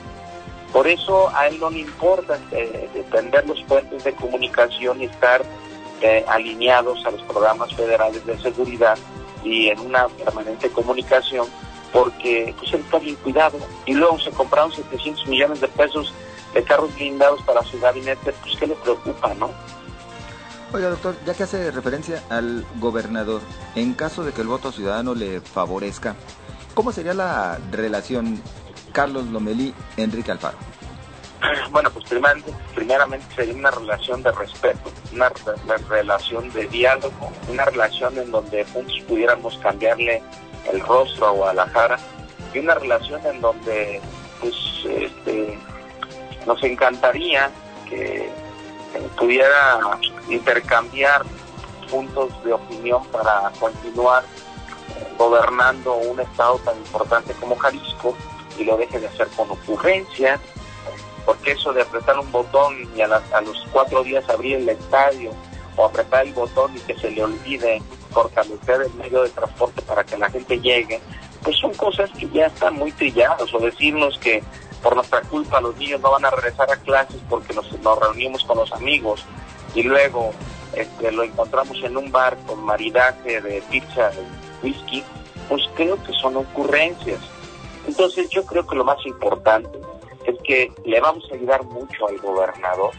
Por 0.73 0.87
eso 0.87 1.29
a 1.35 1.47
él 1.47 1.59
no 1.59 1.69
le 1.69 1.79
importa 1.79 2.39
eh, 2.51 2.89
defender 2.93 3.45
los 3.47 3.61
puentes 3.63 4.03
de 4.03 4.13
comunicación 4.13 5.01
y 5.01 5.05
estar 5.05 5.41
eh, 6.01 6.25
alineados 6.27 7.05
a 7.05 7.11
los 7.11 7.21
programas 7.23 7.73
federales 7.73 8.25
de 8.25 8.39
seguridad 8.39 8.97
y 9.43 9.67
en 9.67 9.79
una 9.79 10.07
permanente 10.07 10.69
comunicación, 10.69 11.47
porque 11.91 12.53
pues, 12.57 12.73
él 12.73 12.81
está 12.81 12.99
bien 12.99 13.15
cuidado. 13.17 13.57
Y 13.85 13.93
luego 13.93 14.19
se 14.19 14.31
compraron 14.31 14.71
700 14.71 15.27
millones 15.27 15.61
de 15.61 15.67
pesos 15.67 16.13
de 16.53 16.63
carros 16.63 16.93
blindados 16.95 17.41
para 17.43 17.63
su 17.63 17.79
gabinete, 17.79 18.33
pues 18.41 18.55
¿qué 18.57 18.67
le 18.67 18.75
preocupa, 18.75 19.33
no? 19.35 19.49
Oiga, 20.73 20.89
doctor, 20.89 21.15
ya 21.25 21.33
que 21.33 21.43
hace 21.43 21.69
referencia 21.69 22.23
al 22.29 22.65
gobernador, 22.79 23.41
en 23.75 23.93
caso 23.93 24.23
de 24.23 24.31
que 24.31 24.39
el 24.39 24.47
voto 24.47 24.71
ciudadano 24.71 25.13
le 25.13 25.41
favorezca, 25.41 26.15
¿cómo 26.73 26.93
sería 26.93 27.13
la 27.13 27.59
relación 27.71 28.41
Carlos 28.93 29.25
Lomelí-Enrique 29.25 30.31
Alfaro? 30.31 30.57
Bueno, 31.71 31.89
pues 31.89 32.05
primeramente, 32.05 33.25
sería 33.35 33.53
una 33.53 33.71
relación 33.71 34.23
de 34.23 34.31
respeto, 34.31 34.91
una, 35.11 35.29
relación 35.89 36.51
de 36.51 36.67
diálogo, 36.67 37.31
una 37.49 37.65
relación 37.65 38.17
en 38.17 38.31
donde 38.31 38.63
juntos 38.65 38.95
pudiéramos 39.07 39.57
cambiarle 39.57 40.21
el 40.71 40.79
rostro 40.81 41.27
a 41.27 41.31
Guadalajara 41.31 41.97
y 42.53 42.59
una 42.59 42.75
relación 42.75 43.25
en 43.25 43.41
donde 43.41 44.01
pues 44.39 44.55
este, 44.85 45.57
nos 46.45 46.63
encantaría 46.63 47.49
que 47.89 48.29
pudiera 49.17 49.79
intercambiar 50.33 51.23
puntos 51.89 52.31
de 52.43 52.53
opinión 52.53 53.05
para 53.07 53.51
continuar 53.59 54.23
gobernando 55.17 55.95
un 55.95 56.19
estado 56.19 56.57
tan 56.59 56.77
importante 56.77 57.33
como 57.33 57.55
Jalisco 57.55 58.15
y 58.57 58.63
lo 58.63 58.77
deje 58.77 58.99
de 58.99 59.07
hacer 59.07 59.27
con 59.29 59.49
ocurrencia, 59.51 60.39
porque 61.25 61.51
eso 61.51 61.73
de 61.73 61.81
apretar 61.81 62.17
un 62.19 62.31
botón 62.31 62.75
y 62.95 63.01
a, 63.01 63.07
los 63.07 63.67
cuatro 63.71 64.03
días 64.03 64.27
abrir 64.29 64.57
el 64.57 64.69
estadio 64.69 65.31
o 65.75 65.85
apretar 65.85 66.25
el 66.25 66.33
botón 66.33 66.75
y 66.75 66.79
que 66.79 66.97
se 66.97 67.11
le 67.11 67.23
olvide 67.23 67.81
fortalecer 68.11 68.81
el 68.81 68.93
medio 68.95 69.23
de 69.23 69.29
transporte 69.29 69.81
para 69.83 70.03
que 70.03 70.17
la 70.17 70.29
gente 70.29 70.59
llegue, 70.59 70.99
pues 71.43 71.57
son 71.57 71.73
cosas 71.73 72.09
que 72.11 72.27
ya 72.29 72.47
están 72.47 72.75
muy 72.75 72.91
trilladas 72.91 73.53
o 73.53 73.59
decirnos 73.59 74.17
que 74.19 74.43
por 74.81 74.95
nuestra 74.95 75.21
culpa 75.21 75.61
los 75.61 75.75
niños 75.77 76.01
no 76.01 76.11
van 76.11 76.25
a 76.25 76.31
regresar 76.31 76.71
a 76.71 76.77
clases 76.77 77.21
porque 77.29 77.53
nos, 77.53 77.69
reunimos 77.99 78.43
con 78.43 78.57
los 78.57 78.71
amigos 78.73 79.23
y 79.73 79.83
luego 79.83 80.31
este, 80.73 81.11
lo 81.11 81.23
encontramos 81.23 81.77
en 81.83 81.97
un 81.97 82.11
bar 82.11 82.37
con 82.45 82.63
maridaje 82.63 83.41
de 83.41 83.61
pizza 83.69 84.11
y 84.13 84.65
whisky, 84.65 85.03
pues 85.49 85.61
creo 85.75 86.01
que 86.03 86.13
son 86.13 86.37
ocurrencias. 86.37 87.19
Entonces 87.87 88.29
yo 88.29 88.45
creo 88.45 88.65
que 88.65 88.75
lo 88.75 88.83
más 88.83 89.05
importante 89.05 89.79
es 90.25 90.35
que 90.43 90.71
le 90.85 90.99
vamos 91.01 91.27
a 91.31 91.35
ayudar 91.35 91.63
mucho 91.65 92.07
al 92.07 92.17
gobernador, 92.19 92.91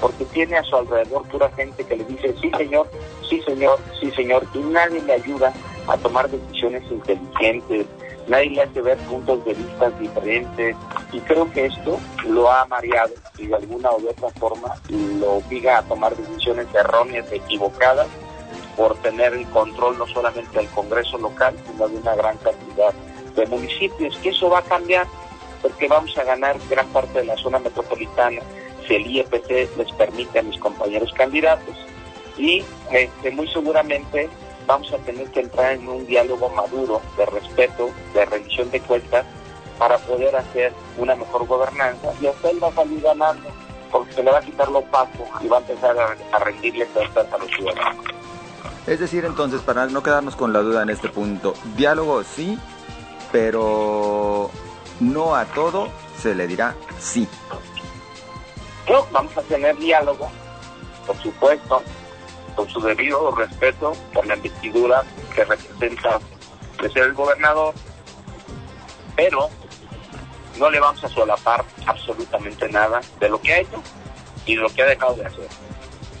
porque 0.00 0.24
tiene 0.26 0.56
a 0.56 0.64
su 0.64 0.76
alrededor 0.76 1.26
pura 1.28 1.50
gente 1.52 1.84
que 1.84 1.96
le 1.96 2.04
dice, 2.04 2.34
sí 2.40 2.50
señor, 2.56 2.88
sí 3.28 3.40
señor, 3.42 3.78
sí 4.00 4.10
señor, 4.10 4.46
y 4.54 4.58
nadie 4.58 5.00
le 5.02 5.14
ayuda 5.14 5.52
a 5.86 5.96
tomar 5.98 6.28
decisiones 6.28 6.82
inteligentes, 6.90 7.86
nadie 8.28 8.50
le 8.50 8.62
hace 8.62 8.80
ver 8.80 8.98
puntos 8.98 9.44
de 9.44 9.54
vista 9.54 9.90
diferentes 9.90 10.76
y 11.12 11.20
creo 11.20 11.50
que 11.52 11.66
esto 11.66 12.00
lo 12.26 12.50
ha 12.50 12.64
mareado 12.66 13.14
y 13.38 13.46
de 13.46 13.56
alguna 13.56 13.90
u 13.92 14.08
otra 14.08 14.30
forma 14.30 14.74
lo 14.88 15.34
obliga 15.34 15.78
a 15.78 15.82
tomar 15.82 16.16
decisiones 16.16 16.66
erróneas, 16.74 17.30
equivocadas 17.32 18.08
por 18.76 18.96
tener 18.98 19.34
el 19.34 19.46
control 19.48 19.98
no 19.98 20.06
solamente 20.06 20.58
del 20.58 20.68
Congreso 20.68 21.18
local, 21.18 21.54
sino 21.70 21.88
de 21.88 21.96
una 21.96 22.14
gran 22.14 22.36
cantidad 22.38 22.92
de 23.36 23.46
municipios, 23.46 24.16
que 24.18 24.30
eso 24.30 24.48
va 24.48 24.60
a 24.60 24.62
cambiar 24.62 25.06
porque 25.62 25.88
vamos 25.88 26.16
a 26.18 26.24
ganar 26.24 26.56
gran 26.68 26.86
parte 26.88 27.20
de 27.20 27.24
la 27.24 27.36
zona 27.36 27.58
metropolitana 27.58 28.42
si 28.86 28.94
el 28.96 29.06
IEPC 29.06 29.76
les 29.78 29.92
permite 29.92 30.38
a 30.38 30.42
mis 30.42 30.58
compañeros 30.60 31.12
candidatos. 31.14 31.74
Y 32.36 32.64
este, 32.90 33.30
muy 33.30 33.48
seguramente 33.48 34.28
vamos 34.66 34.92
a 34.92 34.98
tener 34.98 35.30
que 35.30 35.40
entrar 35.40 35.72
en 35.72 35.88
un 35.88 36.06
diálogo 36.06 36.48
maduro 36.50 37.00
de 37.16 37.26
respeto, 37.26 37.90
de 38.14 38.24
rendición 38.24 38.70
de 38.70 38.80
cuentas, 38.80 39.26
para 39.78 39.98
poder 39.98 40.34
hacer 40.36 40.72
una 40.98 41.14
mejor 41.16 41.46
gobernanza 41.46 42.12
y 42.20 42.26
usted 42.26 42.60
va 42.62 42.68
a 42.68 42.72
salir 42.72 43.00
ganando 43.00 43.48
porque 43.90 44.12
se 44.12 44.22
le 44.22 44.30
va 44.30 44.38
a 44.38 44.42
quitar 44.42 44.68
lo 44.68 44.80
opaco 44.80 45.24
y 45.40 45.46
va 45.46 45.58
a 45.58 45.60
empezar 45.60 45.96
a, 45.98 46.38
rendirle 46.40 46.86
cuentas 46.86 47.32
a 47.32 47.38
los 47.38 47.48
ciudadanos. 47.48 48.04
Es 48.86 48.98
decir, 48.98 49.24
entonces, 49.24 49.62
para 49.62 49.86
no 49.86 50.02
quedarnos 50.02 50.36
con 50.36 50.52
la 50.52 50.60
duda 50.60 50.82
en 50.82 50.90
este 50.90 51.08
punto, 51.08 51.54
diálogo 51.76 52.22
sí, 52.24 52.58
pero 53.30 54.50
no 55.00 55.36
a 55.36 55.44
todo 55.46 55.88
se 56.20 56.34
le 56.34 56.46
dirá 56.46 56.74
sí. 56.98 57.28
No, 58.90 59.06
vamos 59.12 59.36
a 59.36 59.42
tener 59.42 59.76
diálogo, 59.78 60.28
por 61.06 61.16
supuesto, 61.18 61.82
con 62.54 62.68
su 62.68 62.80
debido 62.80 63.34
respeto 63.34 63.92
por 64.12 64.26
la 64.26 64.36
investidura 64.36 65.02
que 65.34 65.44
representa 65.44 66.20
ser 66.92 67.04
el 67.04 67.14
gobernador, 67.14 67.74
pero 69.16 69.48
no 70.58 70.70
le 70.70 70.80
vamos 70.80 71.02
a 71.02 71.08
solapar 71.08 71.64
absolutamente 71.86 72.68
nada 72.68 73.00
de 73.20 73.28
lo 73.28 73.40
que 73.40 73.54
ha 73.54 73.60
hecho 73.60 73.82
y 74.46 74.56
de 74.56 74.62
lo 74.62 74.68
que 74.68 74.82
ha 74.82 74.86
dejado 74.86 75.14
de 75.14 75.26
hacer. 75.26 75.48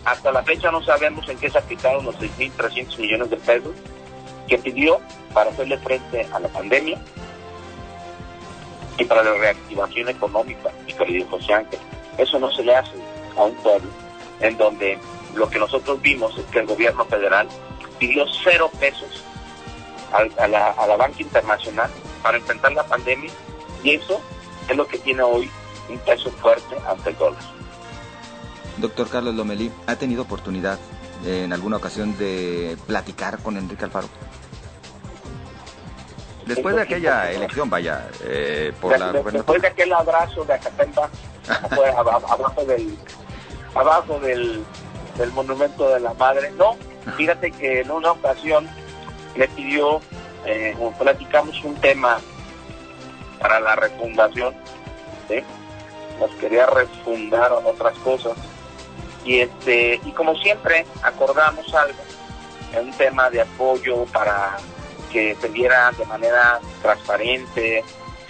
Hasta 0.04 0.32
la 0.32 0.42
fecha 0.42 0.70
no 0.70 0.82
sabemos 0.82 1.28
en 1.28 1.38
qué 1.38 1.50
se 1.50 1.58
aplicaron 1.58 2.04
los 2.04 2.16
6.300 2.16 2.98
millones 2.98 3.30
de 3.30 3.36
pesos 3.36 3.72
que 4.48 4.58
pidió 4.58 5.00
para 5.32 5.50
hacerle 5.50 5.78
frente 5.78 6.26
a 6.32 6.38
la 6.38 6.48
pandemia 6.48 7.00
y 8.98 9.04
para 9.04 9.22
la 9.22 9.34
reactivación 9.34 10.08
económica, 10.08 10.70
y 10.86 10.92
querido 10.92 11.26
José 11.28 11.54
Ángel. 11.54 11.80
Eso 12.18 12.38
no 12.38 12.50
se 12.52 12.62
le 12.62 12.76
hace 12.76 12.92
a 13.36 13.42
un 13.44 13.54
pueblo 13.56 13.90
en 14.40 14.56
donde 14.56 14.98
lo 15.34 15.48
que 15.48 15.58
nosotros 15.58 16.00
vimos 16.00 16.36
es 16.38 16.44
que 16.46 16.60
el 16.60 16.66
gobierno 16.66 17.04
federal 17.06 17.48
pidió 17.98 18.24
cero 18.42 18.70
pesos 18.78 19.24
a, 20.12 20.48
la, 20.48 20.96
banca 20.96 21.22
internacional 21.22 21.90
para 22.22 22.38
enfrentar 22.38 22.72
la 22.72 22.84
pandemia 22.84 23.32
Y 23.82 23.96
eso 23.96 24.20
es 24.68 24.76
lo 24.76 24.86
que 24.86 24.98
tiene 24.98 25.22
hoy 25.22 25.50
un 25.88 25.98
peso 25.98 26.30
fuerte 26.30 26.76
ante 26.88 27.10
el 27.10 27.18
dólar. 27.18 27.42
Doctor 28.78 29.08
Carlos 29.08 29.34
Lomelí, 29.34 29.70
¿ha 29.86 29.96
tenido 29.96 30.22
oportunidad 30.22 30.78
en 31.24 31.52
alguna 31.52 31.76
ocasión 31.76 32.16
de 32.18 32.76
platicar 32.86 33.38
con 33.38 33.56
Enrique 33.56 33.84
Alfaro? 33.84 34.08
Después 36.46 36.74
de 36.76 36.82
aquella 36.82 37.30
elección, 37.30 37.70
vaya, 37.70 38.08
eh, 38.24 38.72
por 38.80 38.98
la 38.98 39.12
Después 39.12 39.62
de 39.62 39.68
aquel 39.68 39.92
abrazo 39.92 40.44
de 40.44 40.54
Acatempa, 40.54 41.08
abajo 42.28 42.64
del, 42.64 42.98
abajo 43.74 44.20
del, 44.20 44.64
del 45.16 45.32
monumento 45.32 45.88
de 45.88 46.00
la 46.00 46.14
madre. 46.14 46.50
No, 46.52 46.76
fíjate 47.16 47.50
que 47.50 47.80
en 47.80 47.90
una 47.90 48.12
ocasión 48.12 48.68
le 49.36 49.48
pidió, 49.48 50.00
eh, 50.46 50.76
platicamos 50.98 51.62
un 51.64 51.74
tema 51.76 52.18
para 53.40 53.60
la 53.60 53.76
refundación, 53.76 54.54
¿sí? 55.28 55.42
nos 56.18 56.30
quería 56.36 56.66
refundar 56.66 57.52
otras 57.52 57.96
cosas 57.98 58.36
y 59.24 59.40
este 59.40 60.00
y 60.04 60.12
como 60.12 60.36
siempre 60.36 60.86
acordamos 61.02 61.72
algo 61.74 61.98
un 62.80 62.90
tema 62.92 63.30
de 63.30 63.40
apoyo 63.40 64.04
para 64.06 64.56
que 65.12 65.36
se 65.40 65.48
diera 65.48 65.92
de 65.92 66.04
manera 66.06 66.60
transparente 66.82 67.84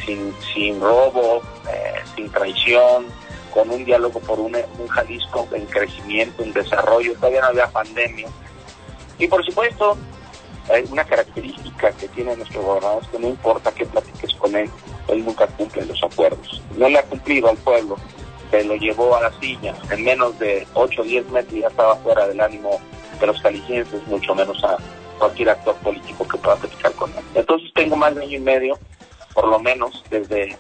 sin, 0.05 0.35
sin 0.53 0.81
robo 0.81 1.43
eh, 1.73 2.03
sin 2.15 2.31
traición 2.31 3.07
con 3.55 3.71
un 3.71 3.85
diálogo 3.85 4.21
por 4.21 4.39
un, 4.41 4.53
Jalisco 4.89 5.49
en 5.53 5.65
crecimiento 5.67 6.43
en 6.43 6.53
desarrollo 6.53 7.15
todavía 7.15 7.41
no 7.41 7.47
había 7.47 7.69
pandemia 7.69 8.29
y 9.19 9.27
por 9.29 9.45
supuesto 9.45 9.97
hay 10.73 10.85
una 10.91 11.05
característica 11.05 11.93
que 11.93 12.09
tiene 12.09 12.37
nuestro 12.37 12.63
gobernador 12.63 13.03
es 13.03 13.09
que 13.09 13.19
no 13.19 13.29
importa 13.29 13.73
qué 13.73 13.87
platiques 13.87 14.35
con 14.35 14.57
él 14.57 14.69
él 15.09 15.25
nunca 15.25 15.47
cumple 15.47 15.85
los 15.87 16.03
acuerdos. 16.03 16.63
No 16.77 16.89
le 16.89 16.99
ha 16.99 17.03
cumplido 17.03 17.51
al 17.51 17.57
pueblo, 17.59 17.97
se 18.51 18.65
lo 18.65 18.75
llevó 18.77 19.17
a 19.17 19.23
la 19.23 19.33
silla, 19.41 19.75
en 19.91 20.05
menos 20.05 20.39
de 20.39 20.67
8 20.75 21.03
o 21.03 21.05
10 21.05 21.31
metros 21.31 21.61
ya 21.61 21.69
estaba 21.69 21.97
fuera 21.97 22.27
del 22.27 22.41
ánimo 22.41 22.81
de 23.21 23.27
los 23.27 23.41
calicienses, 23.41 24.07
mucho 24.07 24.35
menos 24.35 24.63
a 24.65 24.77
cualquier 25.19 25.51
actor 25.51 25.75
político 25.77 26.27
que 26.27 26.39
pueda 26.39 26.57
platicar 26.57 26.93
con 26.93 27.11
él. 27.11 27.25
Entonces 27.35 27.71
tengo 27.75 27.97
más 27.97 28.15
de 28.15 28.23
año 28.23 28.37
y 28.39 28.41
medio, 28.41 28.79
por 29.35 29.49
lo 29.49 29.59
menos, 29.59 30.03
desde, 30.11 30.57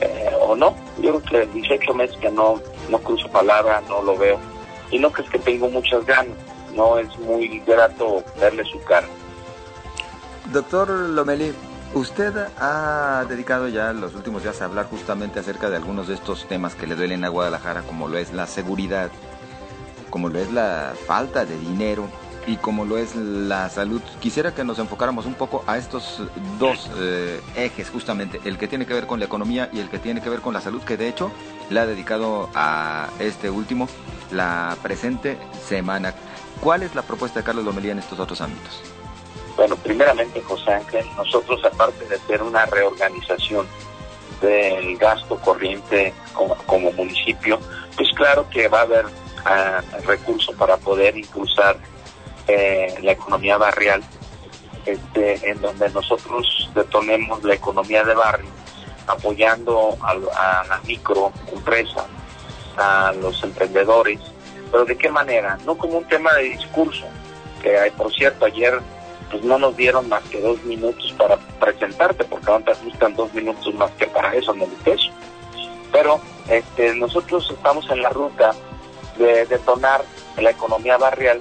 eh, 0.00 0.30
o 0.40 0.56
no, 0.56 0.74
yo 1.00 1.20
creo 1.20 1.46
que 1.46 1.52
18 1.52 1.94
meses 1.94 2.16
que 2.16 2.30
no, 2.30 2.60
no 2.88 2.98
cruzo 2.98 3.28
palabra, 3.28 3.82
no 3.88 4.02
lo 4.02 4.16
veo, 4.16 4.38
y 4.90 4.98
no 4.98 5.12
que 5.12 5.22
es 5.22 5.30
que 5.30 5.38
tengo 5.38 5.68
muchas 5.68 6.04
ganas, 6.06 6.36
no 6.74 6.98
es 6.98 7.18
muy 7.18 7.60
grato 7.66 8.22
verle 8.40 8.64
su 8.64 8.80
cara. 8.82 9.06
Doctor 10.52 10.90
Lomeli, 10.90 11.52
Usted 11.92 12.32
ha 12.56 13.24
dedicado 13.28 13.66
ya 13.66 13.92
los 13.92 14.14
últimos 14.14 14.44
días 14.44 14.62
a 14.62 14.66
hablar 14.66 14.86
justamente 14.86 15.40
acerca 15.40 15.70
de 15.70 15.76
algunos 15.76 16.06
de 16.06 16.14
estos 16.14 16.46
temas 16.46 16.76
que 16.76 16.86
le 16.86 16.94
duelen 16.94 17.24
a 17.24 17.28
Guadalajara, 17.28 17.82
como 17.82 18.06
lo 18.06 18.16
es 18.16 18.32
la 18.32 18.46
seguridad, 18.46 19.10
como 20.08 20.28
lo 20.28 20.38
es 20.38 20.52
la 20.52 20.94
falta 21.06 21.44
de 21.44 21.58
dinero 21.58 22.08
y 22.46 22.56
como 22.56 22.84
lo 22.84 22.98
es 22.98 23.14
la 23.16 23.68
salud. 23.68 24.02
Quisiera 24.20 24.54
que 24.54 24.64
nos 24.64 24.78
enfocáramos 24.78 25.26
un 25.26 25.34
poco 25.34 25.64
a 25.66 25.78
estos 25.78 26.22
dos 26.58 26.90
eh, 26.98 27.40
ejes, 27.56 27.90
justamente, 27.90 28.40
el 28.44 28.58
que 28.58 28.68
tiene 28.68 28.86
que 28.86 28.94
ver 28.94 29.06
con 29.06 29.20
la 29.20 29.26
economía 29.26 29.68
y 29.72 29.80
el 29.80 29.88
que 29.88 29.98
tiene 29.98 30.20
que 30.20 30.30
ver 30.30 30.40
con 30.40 30.54
la 30.54 30.60
salud, 30.60 30.82
que 30.82 30.96
de 30.96 31.08
hecho 31.08 31.30
le 31.70 31.80
ha 31.80 31.86
dedicado 31.86 32.48
a 32.54 33.08
este 33.18 33.50
último 33.50 33.88
la 34.30 34.76
presente 34.82 35.38
semana. 35.66 36.14
¿Cuál 36.60 36.82
es 36.82 36.94
la 36.94 37.02
propuesta 37.02 37.40
de 37.40 37.44
Carlos 37.44 37.64
Lomelía 37.64 37.92
en 37.92 37.98
estos 37.98 38.18
otros 38.18 38.40
ámbitos? 38.40 38.82
Bueno, 39.56 39.76
primeramente, 39.76 40.40
José 40.42 40.72
Ángel, 40.72 41.06
nosotros 41.16 41.62
aparte 41.64 42.06
de 42.06 42.16
hacer 42.16 42.42
una 42.42 42.66
reorganización 42.66 43.66
del 44.40 44.96
gasto 44.96 45.36
corriente 45.36 46.14
como, 46.66 46.92
municipio, 46.92 47.60
pues 47.96 48.08
claro 48.14 48.48
que 48.48 48.68
va 48.68 48.80
a 48.80 48.82
haber 48.82 49.06
ah, 49.44 49.82
recursos 50.06 50.54
para 50.56 50.76
poder 50.78 51.16
impulsar 51.16 51.76
eh, 52.48 52.94
la 53.02 53.12
economía 53.12 53.56
barrial, 53.56 54.02
este, 54.86 55.50
en 55.50 55.60
donde 55.60 55.88
nosotros 55.90 56.70
detonemos 56.74 57.42
la 57.44 57.54
economía 57.54 58.04
de 58.04 58.14
barrio, 58.14 58.50
apoyando 59.06 59.96
a, 60.02 60.10
a 60.10 60.64
la 60.66 60.80
microempresa, 60.86 62.06
a 62.76 63.12
los 63.20 63.42
emprendedores, 63.42 64.20
pero 64.70 64.84
de 64.84 64.96
qué 64.96 65.10
manera, 65.10 65.58
no 65.66 65.76
como 65.76 65.98
un 65.98 66.04
tema 66.04 66.32
de 66.34 66.44
discurso, 66.44 67.04
que 67.62 67.92
por 67.96 68.12
cierto 68.12 68.46
ayer 68.46 68.80
pues 69.30 69.44
no 69.44 69.58
nos 69.58 69.76
dieron 69.76 70.08
más 70.08 70.22
que 70.24 70.40
dos 70.40 70.62
minutos 70.64 71.14
para 71.16 71.36
presentarte, 71.60 72.24
porque 72.24 72.50
no 72.50 72.60
te 72.60 72.72
gustan 72.84 73.14
dos 73.14 73.32
minutos 73.32 73.72
más 73.74 73.90
que 73.92 74.06
para 74.08 74.34
eso, 74.34 74.52
no 74.54 74.66
eso. 74.84 75.10
Pero 75.92 76.20
este, 76.48 76.94
nosotros 76.96 77.48
estamos 77.50 77.88
en 77.90 78.02
la 78.02 78.10
ruta 78.10 78.52
de 79.16 79.46
detonar 79.46 80.02
la 80.36 80.50
economía 80.50 80.96
barrial, 80.96 81.40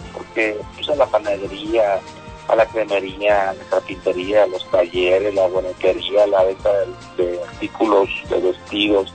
pues, 0.75 0.89
a 0.89 0.95
la 0.95 1.05
panadería, 1.05 1.99
a 2.47 2.55
la 2.55 2.65
cremería, 2.65 3.51
a 3.51 3.53
la 3.53 3.63
carpintería, 3.65 4.43
a 4.43 4.47
los 4.47 4.69
talleres, 4.71 5.33
la 5.33 5.47
bonequería, 5.47 6.27
la 6.27 6.43
venta 6.43 6.69
de, 7.17 7.39
artículos, 7.43 8.09
de 8.29 8.39
vestidos, 8.39 9.13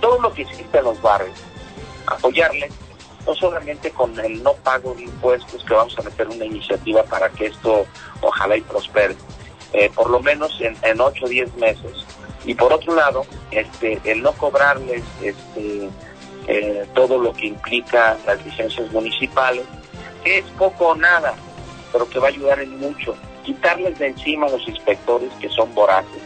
todo 0.00 0.20
lo 0.20 0.32
que 0.32 0.42
existe 0.42 0.78
en 0.78 0.84
los 0.84 1.00
barrios, 1.02 1.38
apoyarles 2.06 2.72
no 3.26 3.34
solamente 3.34 3.90
con 3.90 4.18
el 4.18 4.42
no 4.42 4.54
pago 4.54 4.94
de 4.94 5.02
impuestos, 5.02 5.62
que 5.64 5.74
vamos 5.74 5.98
a 5.98 6.02
meter 6.02 6.28
una 6.28 6.44
iniciativa 6.44 7.02
para 7.04 7.28
que 7.28 7.46
esto 7.46 7.86
ojalá 8.22 8.56
y 8.56 8.62
prospere, 8.62 9.14
eh, 9.72 9.90
por 9.94 10.08
lo 10.08 10.20
menos 10.20 10.58
en, 10.60 10.76
en 10.82 11.00
8 11.00 11.26
o 11.26 11.28
10 11.28 11.54
meses. 11.56 12.06
Y 12.44 12.54
por 12.54 12.72
otro 12.72 12.94
lado, 12.94 13.26
este, 13.50 14.00
el 14.04 14.22
no 14.22 14.32
cobrarles 14.32 15.02
este, 15.22 15.90
eh, 16.46 16.86
todo 16.94 17.18
lo 17.18 17.32
que 17.32 17.46
implica 17.46 18.16
las 18.26 18.44
licencias 18.44 18.90
municipales, 18.92 19.64
que 20.22 20.38
es 20.38 20.44
poco 20.58 20.88
o 20.88 20.94
nada, 20.94 21.34
pero 21.92 22.08
que 22.08 22.18
va 22.18 22.26
a 22.26 22.30
ayudar 22.30 22.60
en 22.60 22.78
mucho. 22.78 23.16
Quitarles 23.44 23.98
de 23.98 24.08
encima 24.08 24.46
a 24.46 24.50
los 24.50 24.66
inspectores 24.68 25.30
que 25.40 25.48
son 25.48 25.74
voraces, 25.74 26.22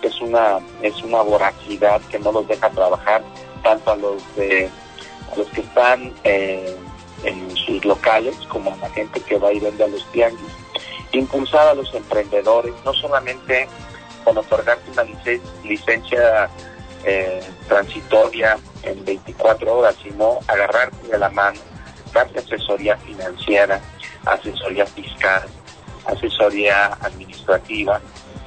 que 0.00 0.08
es 0.08 0.20
una, 0.20 0.58
es 0.82 1.02
una 1.02 1.22
voracidad 1.22 2.00
que 2.02 2.18
no 2.18 2.32
los 2.32 2.46
deja 2.48 2.70
trabajar, 2.70 3.22
tanto 3.62 3.90
a 3.92 3.96
los 3.96 4.36
de 4.36 4.68
los 5.36 5.46
que 5.48 5.60
están 5.60 6.12
eh, 6.24 6.76
en 7.24 7.56
sus 7.56 7.84
locales, 7.84 8.34
como 8.48 8.72
a 8.72 8.76
la 8.76 8.90
gente 8.90 9.20
que 9.20 9.38
va 9.38 9.52
y 9.52 9.60
vende 9.60 9.84
a 9.84 9.88
los 9.88 10.04
tianguis, 10.12 10.52
impulsar 11.12 11.68
a 11.68 11.74
los 11.74 11.92
emprendedores, 11.94 12.74
no 12.84 12.92
solamente 12.94 13.68
con 14.24 14.36
otorgarte 14.36 14.90
una 14.90 15.04
licencia 15.64 16.50
eh, 17.04 17.42
transitoria 17.68 18.58
en 18.82 19.04
24 19.04 19.78
horas, 19.78 19.96
sino 20.02 20.38
agarrarte 20.46 21.08
de 21.08 21.18
la 21.18 21.30
mano, 21.30 21.60
darte 22.12 22.38
asesoría 22.38 22.96
financiera, 22.98 23.80
asesoría 24.26 24.86
fiscal, 24.86 25.42
asesoría 26.06 26.86
administrativa, 27.00 28.00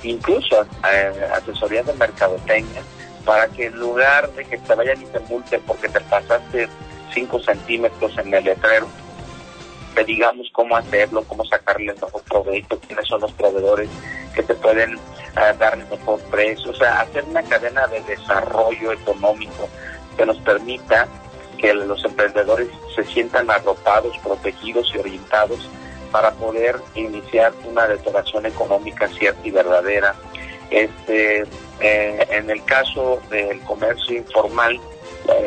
incluso 0.03 0.65
eh, 0.91 1.29
asesoría 1.33 1.83
de 1.83 1.93
mercadotecnia, 1.93 2.81
para 3.25 3.47
que 3.47 3.67
en 3.67 3.79
lugar 3.79 4.29
de 4.33 4.45
que 4.45 4.57
te 4.57 4.75
vayan 4.75 5.01
y 5.01 5.05
te 5.05 5.19
multen 5.21 5.61
porque 5.61 5.87
te 5.89 6.01
pasaste 6.01 6.67
5 7.13 7.39
centímetros 7.39 8.17
en 8.17 8.33
el 8.33 8.43
letrero, 8.43 8.87
te 9.95 10.03
digamos 10.03 10.49
cómo 10.51 10.75
hacerlo, 10.75 11.23
cómo 11.23 11.45
sacarle 11.45 11.91
el 11.91 12.01
mejor 12.01 12.21
provecho, 12.23 12.79
quiénes 12.79 13.07
son 13.07 13.21
los 13.21 13.31
proveedores 13.33 13.89
que 14.33 14.43
te 14.43 14.55
pueden 14.55 14.95
eh, 14.95 15.53
dar 15.57 15.75
el 15.75 15.87
mejor 15.87 16.19
precio, 16.31 16.71
o 16.71 16.75
sea, 16.75 17.01
hacer 17.01 17.23
una 17.25 17.43
cadena 17.43 17.87
de 17.87 18.01
desarrollo 18.01 18.91
económico 18.91 19.69
que 20.17 20.25
nos 20.25 20.37
permita 20.39 21.07
que 21.63 21.73
los 21.73 22.03
emprendedores 22.03 22.67
se 22.93 23.05
sientan 23.05 23.49
arropados, 23.49 24.17
protegidos 24.17 24.91
y 24.93 24.97
orientados 24.97 25.69
para 26.11 26.33
poder 26.33 26.75
iniciar 26.93 27.53
una 27.63 27.87
detonación 27.87 28.45
económica 28.45 29.07
cierta 29.07 29.47
y 29.47 29.51
verdadera. 29.51 30.13
Este, 30.69 31.45
eh, 31.79 32.27
en 32.31 32.49
el 32.49 32.61
caso 32.65 33.21
del 33.29 33.61
comercio 33.61 34.17
informal, 34.17 34.77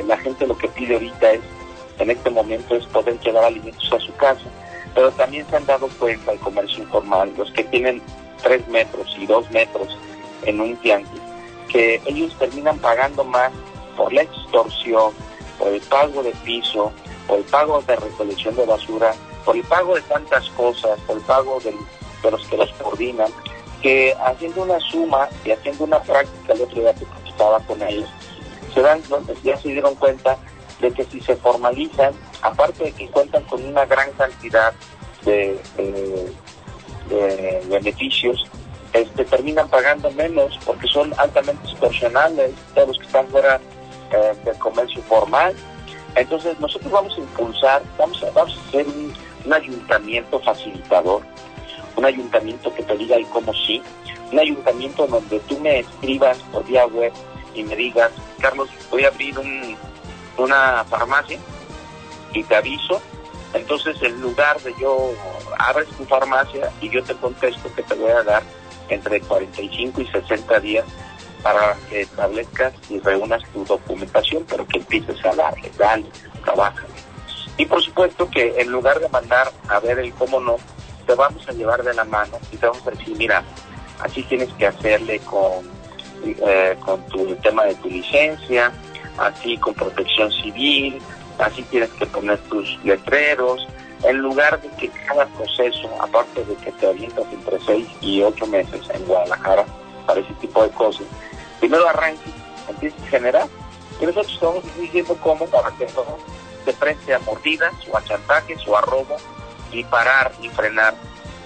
la, 0.06 0.16
gente 0.16 0.46
lo 0.46 0.56
que 0.56 0.68
pide 0.68 0.94
ahorita 0.94 1.32
es, 1.32 1.42
en 1.98 2.10
este 2.10 2.30
momento, 2.30 2.74
es 2.76 2.86
poder 2.86 3.20
llevar 3.20 3.44
alimentos 3.44 3.92
a 3.92 4.00
su 4.00 4.16
casa. 4.16 4.48
Pero 4.94 5.10
también 5.12 5.46
se 5.50 5.56
han 5.56 5.66
dado 5.66 5.86
cuenta 5.98 6.32
el 6.32 6.38
comercio 6.38 6.82
informal, 6.82 7.30
los 7.36 7.52
que 7.52 7.64
tienen 7.64 8.00
tres 8.42 8.66
metros 8.68 9.14
y 9.18 9.26
dos 9.26 9.50
metros 9.50 9.94
en 10.46 10.62
un 10.62 10.76
tianguis, 10.78 11.20
que 11.68 12.00
ellos 12.06 12.34
terminan 12.38 12.78
pagando 12.78 13.22
más 13.22 13.52
por 13.98 14.14
la 14.14 14.22
extorsión, 14.22 15.12
por 15.58 15.68
el 15.68 15.80
pago 15.82 16.22
de 16.22 16.32
piso, 16.44 16.92
por 17.26 17.38
el 17.38 17.44
pago 17.44 17.80
de 17.82 17.96
recolección 17.96 18.54
de 18.56 18.66
basura, 18.66 19.14
por 19.44 19.56
el 19.56 19.62
pago 19.64 19.94
de 19.94 20.02
tantas 20.02 20.48
cosas, 20.50 20.98
por 21.06 21.16
el 21.16 21.22
pago 21.22 21.60
de 21.60 22.30
los 22.30 22.46
que 22.48 22.56
los 22.56 22.70
coordinan, 22.74 23.30
que 23.82 24.14
haciendo 24.24 24.62
una 24.62 24.80
suma 24.80 25.28
y 25.44 25.52
haciendo 25.52 25.84
una 25.84 26.00
práctica, 26.02 26.52
el 26.52 26.62
otro 26.62 26.80
día 26.80 26.94
que 26.94 27.06
estaba 27.28 27.60
con 27.60 27.80
ellos, 27.82 28.08
se 28.74 28.80
dan, 28.80 29.00
ya 29.42 29.56
se 29.56 29.68
dieron 29.68 29.94
cuenta 29.94 30.36
de 30.80 30.90
que 30.92 31.04
si 31.04 31.20
se 31.20 31.36
formalizan, 31.36 32.12
aparte 32.42 32.84
de 32.84 32.92
que 32.92 33.08
cuentan 33.08 33.42
con 33.44 33.64
una 33.64 33.86
gran 33.86 34.10
cantidad 34.12 34.72
de, 35.24 35.58
de 37.08 37.62
beneficios, 37.68 38.46
este, 38.92 39.24
terminan 39.24 39.68
pagando 39.68 40.10
menos 40.12 40.58
porque 40.64 40.86
son 40.88 41.12
altamente 41.18 41.68
extorsionales, 41.68 42.52
todos 42.74 42.88
los 42.88 42.98
que 42.98 43.06
están 43.06 43.26
fuera 43.28 43.60
eh, 44.10 44.34
del 44.44 44.58
comercio 44.58 45.02
formal. 45.02 45.54
Entonces 46.14 46.58
nosotros 46.60 46.90
vamos 46.90 47.14
a 47.16 47.20
impulsar, 47.20 47.82
vamos 47.98 48.22
a, 48.22 48.30
vamos 48.30 48.56
a 48.56 48.68
hacer 48.68 48.86
un, 48.86 49.26
ayuntamiento 49.52 50.40
facilitador, 50.40 51.22
un 51.94 52.04
ayuntamiento 52.04 52.74
que 52.74 52.82
te 52.82 52.96
diga 52.96 53.16
el 53.16 53.26
cómo 53.26 53.52
sí, 53.54 53.80
un 54.32 54.40
ayuntamiento 54.40 55.06
donde 55.06 55.38
tú 55.40 55.56
me 55.60 55.78
escribas 55.78 56.38
por 56.50 56.64
vía 56.64 56.84
web 56.86 57.12
y 57.54 57.62
me 57.62 57.76
digas, 57.76 58.10
Carlos, 58.40 58.68
voy 58.90 59.04
a 59.04 59.08
abrir 59.08 59.38
un, 59.38 59.76
una 60.36 60.84
farmacia 60.84 61.38
y 62.32 62.42
te 62.42 62.56
aviso. 62.56 63.00
Entonces, 63.54 63.96
en 64.02 64.20
lugar 64.20 64.60
de 64.62 64.74
yo 64.80 65.12
abres 65.58 65.88
tu 65.90 66.04
farmacia 66.06 66.72
y 66.80 66.90
yo 66.90 67.04
te 67.04 67.14
contesto 67.14 67.72
que 67.74 67.82
te 67.82 67.94
voy 67.94 68.10
a 68.10 68.22
dar 68.24 68.42
entre 68.88 69.20
45 69.20 70.00
y 70.00 70.06
60 70.06 70.60
días 70.60 70.84
para 71.46 71.76
que 71.88 72.00
establezcas 72.00 72.72
y 72.90 72.98
reúnas 72.98 73.40
tu 73.52 73.64
documentación, 73.64 74.44
pero 74.48 74.66
que 74.66 74.78
empieces 74.78 75.24
a 75.24 75.32
darle, 75.32 75.70
dale, 75.78 76.04
trabaja. 76.44 76.84
Y 77.56 77.64
por 77.66 77.80
supuesto 77.80 78.28
que 78.28 78.60
en 78.60 78.72
lugar 78.72 78.98
de 78.98 79.08
mandar 79.10 79.52
a 79.68 79.78
ver 79.78 80.00
el 80.00 80.12
cómo 80.14 80.40
no, 80.40 80.56
te 81.06 81.14
vamos 81.14 81.48
a 81.48 81.52
llevar 81.52 81.84
de 81.84 81.94
la 81.94 82.02
mano 82.02 82.36
y 82.50 82.56
te 82.56 82.66
vamos 82.66 82.84
a 82.84 82.90
decir, 82.90 83.16
mira, 83.16 83.44
así 84.00 84.24
tienes 84.24 84.52
que 84.54 84.66
hacerle 84.66 85.20
con, 85.20 85.70
eh, 86.24 86.76
con 86.84 87.00
tu 87.06 87.36
tema 87.36 87.62
de 87.66 87.76
tu 87.76 87.90
licencia, 87.90 88.72
así 89.16 89.56
con 89.58 89.72
protección 89.74 90.32
civil, 90.32 90.98
así 91.38 91.62
tienes 91.62 91.90
que 91.90 92.06
poner 92.06 92.38
tus 92.48 92.76
letreros, 92.82 93.68
en 94.02 94.18
lugar 94.18 94.60
de 94.60 94.68
que 94.70 94.88
cada 95.06 95.26
proceso, 95.26 95.88
aparte 96.00 96.44
de 96.44 96.56
que 96.56 96.72
te 96.72 96.88
orientas 96.88 97.24
entre 97.32 97.60
seis 97.60 97.86
y 98.00 98.20
ocho 98.20 98.48
meses 98.48 98.80
en 98.92 99.04
Guadalajara 99.04 99.64
para 100.06 100.20
ese 100.20 100.32
tipo 100.34 100.64
de 100.64 100.70
cosas, 100.70 101.06
primero 101.60 101.88
arranques, 101.88 102.32
empieces 102.68 103.02
a 103.02 103.06
generar, 103.08 103.48
y 104.00 104.06
nosotros 104.06 104.32
estamos 104.32 104.64
diciendo 104.78 105.16
cómo 105.22 105.46
para 105.46 105.70
que 105.72 105.86
no 105.86 106.18
se 106.64 106.72
frente 106.72 107.14
a 107.14 107.18
mordidas 107.20 107.72
o 107.90 107.96
a 107.96 108.04
chantajes 108.04 108.58
o 108.66 108.76
a 108.76 108.80
robo 108.82 109.16
y 109.72 109.84
parar 109.84 110.32
y 110.42 110.48
frenar 110.48 110.94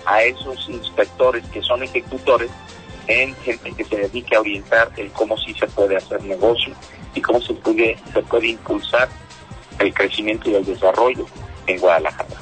a 0.06 0.22
esos 0.22 0.68
inspectores 0.68 1.44
que 1.50 1.62
son 1.62 1.82
ejecutores 1.82 2.50
en 3.06 3.34
gente 3.36 3.72
que 3.72 3.84
se 3.84 3.96
dedique 3.96 4.36
a 4.36 4.40
orientar 4.40 4.90
el 4.96 5.10
cómo 5.12 5.36
sí 5.38 5.54
se 5.54 5.66
puede 5.68 5.96
hacer 5.96 6.22
negocio 6.24 6.74
y 7.14 7.20
cómo 7.20 7.40
se 7.40 7.54
puede, 7.54 7.98
se 8.12 8.22
puede 8.22 8.48
impulsar 8.48 9.08
el 9.78 9.92
crecimiento 9.94 10.50
y 10.50 10.54
el 10.54 10.64
desarrollo 10.64 11.26
en 11.66 11.80
Guadalajara. 11.80 12.36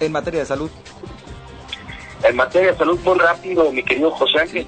En 0.00 0.12
materia 0.12 0.40
de 0.40 0.46
salud. 0.46 0.70
En 2.22 2.36
materia 2.36 2.72
de 2.72 2.78
salud, 2.78 2.98
muy 3.00 3.18
rápido, 3.18 3.70
mi 3.72 3.82
querido 3.82 4.10
José 4.10 4.40
Ángel, 4.40 4.66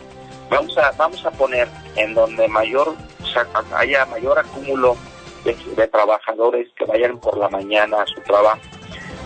vamos 0.52 0.76
a, 0.76 0.92
vamos 0.92 1.24
a 1.24 1.30
poner 1.30 1.66
en 1.96 2.14
donde 2.14 2.46
mayor 2.48 2.94
haya 3.74 4.04
mayor 4.06 4.38
acúmulo 4.38 4.96
de, 5.44 5.88
trabajadores 5.88 6.68
que 6.76 6.84
vayan 6.84 7.18
por 7.18 7.36
la 7.38 7.48
mañana 7.48 8.02
a 8.02 8.06
su 8.06 8.20
trabajo, 8.20 8.60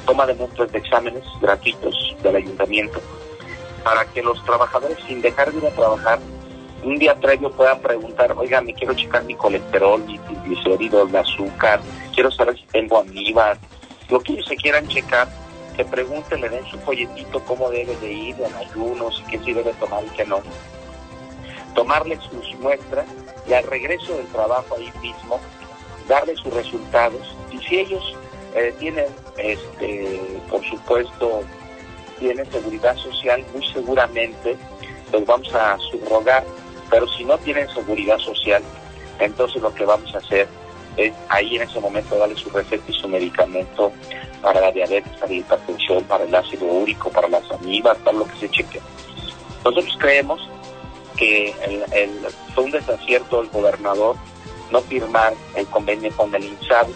toma 0.06 0.24
de 0.26 0.34
muestras 0.34 0.70
de 0.72 0.78
exámenes 0.78 1.24
gratuitos 1.40 2.16
del 2.22 2.36
ayuntamiento, 2.36 3.00
para 3.82 4.04
que 4.06 4.22
los 4.22 4.42
trabajadores, 4.44 4.96
sin 5.06 5.20
dejar 5.20 5.52
de 5.52 5.58
ir 5.58 5.66
a 5.66 5.70
trabajar, 5.70 6.18
un 6.84 6.96
día 6.98 7.14
previo 7.16 7.50
puedan 7.50 7.80
preguntar, 7.80 8.32
oiga, 8.36 8.60
me 8.60 8.72
quiero 8.72 8.94
checar 8.94 9.24
mi 9.24 9.34
colesterol, 9.34 10.02
mi 10.04 10.18
triglicéridos, 10.20 11.08
el 11.10 11.16
azúcar, 11.16 11.80
quiero 12.14 12.30
saber 12.30 12.56
si 12.56 12.64
tengo 12.66 12.98
amibas, 12.98 13.58
lo 14.08 14.20
que 14.20 14.32
ellos 14.34 14.46
se 14.46 14.56
quieran 14.56 14.86
checar, 14.88 15.28
que 15.76 15.84
pregunten, 15.84 16.40
le 16.40 16.48
den 16.48 16.64
su 16.70 16.78
folletito 16.78 17.40
cómo 17.44 17.68
debe 17.68 17.94
de 17.96 18.12
ir 18.12 18.36
en 18.40 18.54
ayunos 18.54 19.22
qué 19.30 19.38
sí 19.40 19.52
debe 19.52 19.72
tomar 19.74 20.02
y 20.04 20.08
qué 20.10 20.24
no. 20.24 20.40
Tomarles 21.76 22.18
sus 22.24 22.58
muestras 22.58 23.06
y 23.48 23.52
al 23.52 23.64
regreso 23.64 24.16
del 24.16 24.26
trabajo 24.26 24.74
ahí 24.76 24.92
mismo, 25.00 25.38
darles 26.08 26.40
sus 26.40 26.52
resultados. 26.52 27.22
Y 27.52 27.58
si 27.58 27.78
ellos 27.78 28.16
eh, 28.56 28.74
tienen, 28.80 29.06
este, 29.36 30.20
por 30.50 30.64
supuesto, 30.64 31.42
tienen 32.18 32.50
seguridad 32.50 32.96
social, 32.96 33.44
muy 33.54 33.64
seguramente 33.72 34.56
les 35.12 35.24
vamos 35.24 35.54
a 35.54 35.78
subrogar 35.90 36.42
pero 36.90 37.06
si 37.08 37.24
no 37.24 37.36
tienen 37.38 37.68
seguridad 37.70 38.18
social, 38.18 38.62
entonces 39.18 39.60
lo 39.62 39.74
que 39.74 39.84
vamos 39.84 40.14
a 40.14 40.18
hacer 40.18 40.48
es 40.96 41.12
ahí 41.28 41.56
en 41.56 41.62
ese 41.62 41.80
momento 41.80 42.16
darle 42.16 42.36
su 42.36 42.48
receta 42.50 42.84
y 42.88 42.92
su 42.92 43.08
medicamento 43.08 43.92
para 44.40 44.60
la 44.60 44.72
diabetes, 44.72 45.12
para 45.14 45.28
la 45.28 45.34
hipertensión, 45.34 46.04
para 46.04 46.24
el 46.24 46.34
ácido 46.34 46.64
úrico, 46.66 47.10
para 47.10 47.28
las 47.28 47.50
amibas, 47.50 47.98
para 47.98 48.18
lo 48.18 48.26
que 48.26 48.38
se 48.38 48.50
cheque. 48.50 48.80
Nosotros 49.64 49.96
creemos 49.98 50.48
que 51.16 51.55
el, 51.92 52.14
fue 52.55 52.64
un 52.64 52.70
desacierto 52.70 53.42
del 53.42 53.50
gobernador 53.50 54.16
no 54.70 54.81
firmar 54.83 55.35
el 55.55 55.66
convenio 55.66 56.11
con 56.16 56.35
el 56.35 56.44
INSAB 56.44 56.88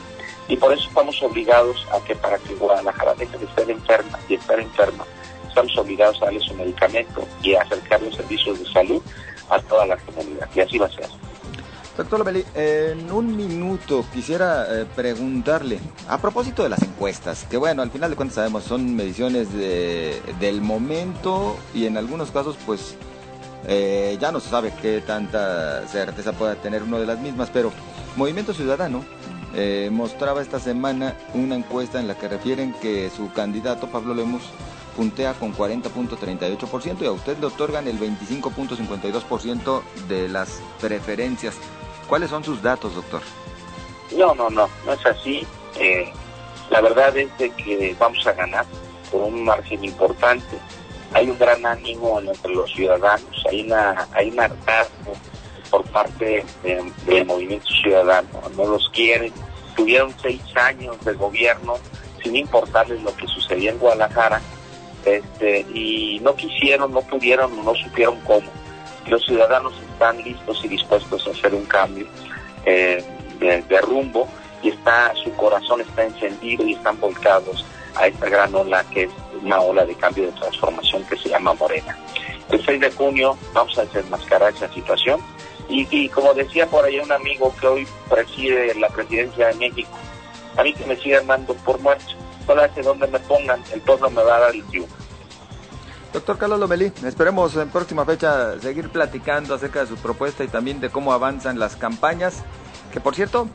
y 0.49 0.57
por 0.57 0.73
eso 0.73 0.89
estamos 0.89 1.23
obligados 1.23 1.87
a 1.93 2.05
que 2.05 2.17
para 2.17 2.37
que 2.39 2.55
Guadalajara 2.55 3.15
deje 3.15 3.39
de 3.39 3.45
estar 3.45 3.71
enferma 3.71 4.19
y 4.29 4.35
estar 4.35 4.59
enferma, 4.59 5.05
estamos 5.47 5.77
obligados 5.79 6.21
a 6.21 6.27
darle 6.27 6.41
su 6.41 6.55
medicamento 6.55 7.27
y 7.43 7.55
a 7.55 7.63
acercar 7.63 8.03
los 8.03 8.17
servicios 8.17 8.59
de 8.59 8.67
salud 8.73 9.03
a 9.49 9.61
toda 9.61 9.87
la 9.87 9.97
comunidad. 9.97 10.49
Y 10.55 10.61
así 10.61 10.79
va 10.79 10.87
a 10.87 10.91
ser. 10.91 11.07
Doctor 11.97 12.21
Lomeli, 12.21 12.45
en 12.55 13.13
un 13.13 13.37
minuto 13.37 14.05
quisiera 14.13 14.67
eh, 14.71 14.87
preguntarle, 14.97 15.81
a 16.09 16.19
propósito 16.19 16.63
de 16.63 16.71
las 16.71 16.83
encuestas, 16.83 17.45
que 17.45 17.57
bueno, 17.57 17.83
al 17.83 17.91
final 17.91 18.11
de 18.11 18.17
cuentas 18.17 18.37
sabemos, 18.37 18.65
son 18.65 18.97
mediciones 18.97 19.53
de, 19.53 20.21
del 20.41 20.63
momento 20.63 21.57
y 21.75 21.87
en 21.87 21.97
algunos 21.97 22.31
casos 22.31 22.57
pues 22.65 22.97
eh, 23.67 24.17
ya 24.21 24.33
no 24.33 24.41
se 24.41 24.51
sabe 24.51 24.73
qué 24.81 25.01
tanta 25.01 25.87
certeza 25.87 26.33
pueda 26.33 26.55
tener 26.57 26.83
uno 26.83 26.99
de 26.99 27.07
las 27.07 27.19
mismas, 27.19 27.51
pero 27.51 27.73
Movimiento 28.17 28.53
Ciudadano 28.53 29.05
eh, 29.55 29.89
mostraba 29.93 30.43
esta 30.43 30.61
semana 30.61 31.17
una 31.35 31.57
encuesta 31.57 32.01
en 32.01 32.09
la 32.09 32.17
que 32.17 32.29
refieren 32.29 32.73
que 32.81 33.11
su 33.11 33.33
candidato 33.33 33.89
Pablo 33.89 34.15
Lemos 34.15 34.43
puntea 34.97 35.35
con 35.35 35.55
40.38% 35.55 37.03
y 37.03 37.07
a 37.07 37.13
usted 37.13 37.39
le 37.39 37.47
otorgan 37.47 37.89
el 37.89 37.99
25.52% 37.99 39.83
de 40.09 40.29
las 40.29 40.61
preferencias. 40.81 41.57
¿Cuáles 42.09 42.31
son 42.31 42.45
sus 42.45 42.63
datos, 42.63 42.95
doctor? 42.95 43.23
No, 44.17 44.35
no, 44.35 44.51
no, 44.51 44.69
no 44.85 44.93
es 44.93 45.07
así. 45.07 45.47
Eh, 45.79 46.13
la 46.71 46.81
verdad 46.81 47.17
es 47.17 47.37
de 47.39 47.51
que 47.51 47.97
vamos 47.99 48.27
a 48.27 48.33
ganar 48.33 48.67
por 49.11 49.23
un 49.23 49.45
margen 49.45 49.85
importante. 49.85 50.59
Hay 51.13 51.29
un 51.29 51.39
gran 51.39 51.65
ánimo 51.67 52.21
entre 52.21 52.55
los 52.55 52.71
ciudadanos, 52.73 53.45
hay 53.51 53.63
una, 53.63 54.09
hay 54.13 54.31
un 54.31 54.41
hartazgo 54.41 55.13
por 55.71 55.85
parte 55.91 56.45
del 56.63 57.25
movimiento 57.27 57.69
ciudadano, 57.83 58.29
no 58.57 58.67
los 58.67 58.89
quieren. 58.91 59.33
Tuvieron 59.77 60.15
seis 60.21 60.43
años 60.57 61.03
de 61.05 61.13
gobierno 61.15 61.75
sin 62.23 62.37
importarles 62.37 63.03
lo 63.03 63.15
que 63.17 63.27
sucedía 63.27 63.71
en 63.71 63.79
Guadalajara 63.79 64.41
este, 65.05 65.61
y 65.75 66.21
no 66.21 66.35
quisieron, 66.35 66.93
no 66.93 67.01
pudieron, 67.03 67.65
no 67.65 67.75
supieron 67.75 68.21
cómo. 68.21 68.51
Los 69.07 69.25
ciudadanos 69.25 69.73
están 69.93 70.19
listos 70.23 70.61
y 70.65 70.69
dispuestos 70.69 71.27
a 71.27 71.31
hacer 71.31 71.55
un 71.55 71.65
cambio 71.65 72.07
eh, 72.65 73.03
de, 73.39 73.81
rumbo 73.81 74.29
y 74.63 74.69
está 74.69 75.15
su 75.25 75.33
corazón 75.33 75.81
está 75.81 76.05
encendido 76.05 76.67
y 76.67 76.75
están 76.75 77.01
volcados 77.01 77.65
a 77.95 78.07
esta 78.07 78.29
gran 78.29 78.55
ola 78.55 78.85
que 78.85 79.05
es 79.05 79.11
una 79.43 79.61
ola 79.61 79.85
de 79.85 79.95
cambio 79.95 80.27
de 80.27 80.33
transformación 80.33 81.05
que 81.05 81.17
se 81.17 81.29
llama 81.29 81.55
Morena. 81.55 81.97
El 82.51 82.65
6 82.65 82.81
de 82.81 82.91
junio 82.93 83.37
vamos 83.53 83.79
a 83.79 83.85
desenmascarar 83.85 84.53
esa 84.53 84.73
situación 84.73 85.21
y, 85.69 86.09
como 86.09 86.35
decía 86.35 86.67
por 86.67 86.85
ahí 86.85 86.99
un 86.99 87.13
amigo 87.13 87.55
que 87.61 87.67
hoy 87.67 87.89
preside 88.09 88.75
la 88.75 88.89
presidencia 88.89 89.49
de 89.49 89.55
México, 89.55 89.97
a 90.57 90.65
mí 90.65 90.73
que 90.73 90.85
me 90.85 90.97
sigan 90.97 91.27
dando 91.29 91.55
por 91.55 91.79
muerto 91.81 92.15
hace 92.59 92.83
donde 92.83 93.07
me 93.07 93.21
pongan, 93.21 93.63
el 93.73 93.81
pueblo 93.81 94.11
me 94.11 94.23
va 94.23 94.37
a 94.37 94.41
dar 94.41 94.55
el 94.55 94.65
triunfo. 94.65 94.95
Doctor 96.13 96.39
Carlos 96.39 96.59
Lomelí, 96.59 96.93
esperemos 97.05 97.55
en 97.55 97.69
próxima 97.69 98.05
fecha 98.05 98.59
seguir 98.61 98.89
platicando 98.89 99.55
acerca 99.55 99.81
de 99.81 99.87
su 99.87 99.97
propuesta 99.97 100.43
y 100.43 100.49
también 100.49 100.81
de 100.81 100.91
cómo 100.91 101.13
avanzan 101.13 101.61
las 101.61 101.77
campañas, 101.77 102.43
que 102.93 102.99
por 102.99 103.15
cierto, 103.15 103.49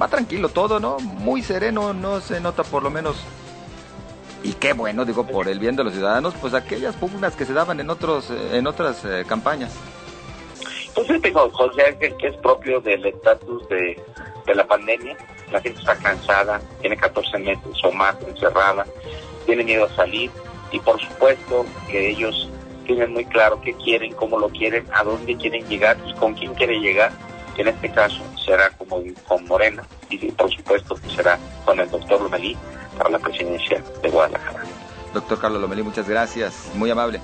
va 0.00 0.08
tranquilo 0.08 0.48
todo, 0.48 0.80
¿no? 0.80 0.98
Muy 0.98 1.42
sereno, 1.42 1.94
no 1.94 2.20
se 2.20 2.40
nota 2.40 2.64
por 2.64 2.82
lo 2.82 2.90
menos 2.90 3.16
y 4.46 4.52
qué 4.52 4.74
bueno, 4.74 5.04
digo, 5.04 5.26
por 5.26 5.48
el 5.48 5.58
bien 5.58 5.74
de 5.74 5.82
los 5.82 5.92
ciudadanos, 5.92 6.34
pues 6.40 6.54
aquellas 6.54 6.94
pugnas 6.94 7.34
que 7.34 7.44
se 7.44 7.52
daban 7.52 7.80
en 7.80 7.90
otros 7.90 8.30
en 8.30 8.66
otras 8.68 9.04
eh, 9.04 9.24
campañas. 9.26 9.74
Pues 10.94 11.20
tengo 11.20 11.50
José, 11.50 11.96
que 11.98 12.28
es 12.28 12.36
propio 12.36 12.80
del 12.80 13.04
estatus 13.04 13.68
de, 13.68 14.00
de 14.46 14.54
la 14.54 14.64
pandemia, 14.64 15.16
la 15.50 15.60
gente 15.60 15.80
está 15.80 15.96
cansada, 15.96 16.60
tiene 16.80 16.96
14 16.96 17.38
meses 17.38 17.84
o 17.84 17.90
más 17.90 18.16
encerrada, 18.26 18.86
tiene 19.46 19.64
miedo 19.64 19.86
a 19.86 19.96
salir 19.96 20.30
y 20.70 20.78
por 20.78 21.00
supuesto 21.00 21.66
que 21.90 22.10
ellos 22.10 22.48
tienen 22.86 23.12
muy 23.12 23.24
claro 23.24 23.60
qué 23.60 23.74
quieren, 23.74 24.12
cómo 24.14 24.38
lo 24.38 24.48
quieren, 24.48 24.86
a 24.92 25.02
dónde 25.02 25.36
quieren 25.36 25.68
llegar 25.68 25.96
y 26.06 26.14
con 26.14 26.34
quién 26.34 26.54
quiere 26.54 26.78
llegar. 26.78 27.10
En 27.56 27.68
este 27.68 27.90
caso 27.90 28.22
será 28.44 28.70
como 28.70 29.02
con 29.26 29.44
Morena 29.46 29.82
y 30.10 30.30
por 30.32 30.52
supuesto 30.54 30.94
que 30.94 31.08
será 31.10 31.38
con 31.64 31.80
el 31.80 31.90
doctor 31.90 32.20
Lomelí 32.20 32.56
para 32.98 33.10
la 33.10 33.18
presidencia 33.18 33.82
de 34.02 34.10
Guadalajara. 34.10 34.62
Doctor 35.14 35.40
Carlos 35.40 35.62
Lomelí, 35.62 35.82
muchas 35.82 36.08
gracias, 36.08 36.70
muy 36.74 36.90
amable. 36.90 37.20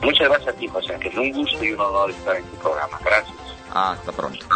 muchas 0.00 0.28
gracias 0.28 0.54
a 0.54 0.58
ti, 0.58 0.68
José, 0.68 0.96
que 1.00 1.08
es 1.08 1.16
un 1.16 1.32
gusto 1.32 1.64
y 1.64 1.72
un 1.72 1.80
honor 1.80 2.10
estar 2.10 2.36
en 2.36 2.44
tu 2.44 2.56
programa. 2.58 2.98
Gracias. 3.04 3.36
Hasta 3.74 4.12
pronto. 4.12 4.46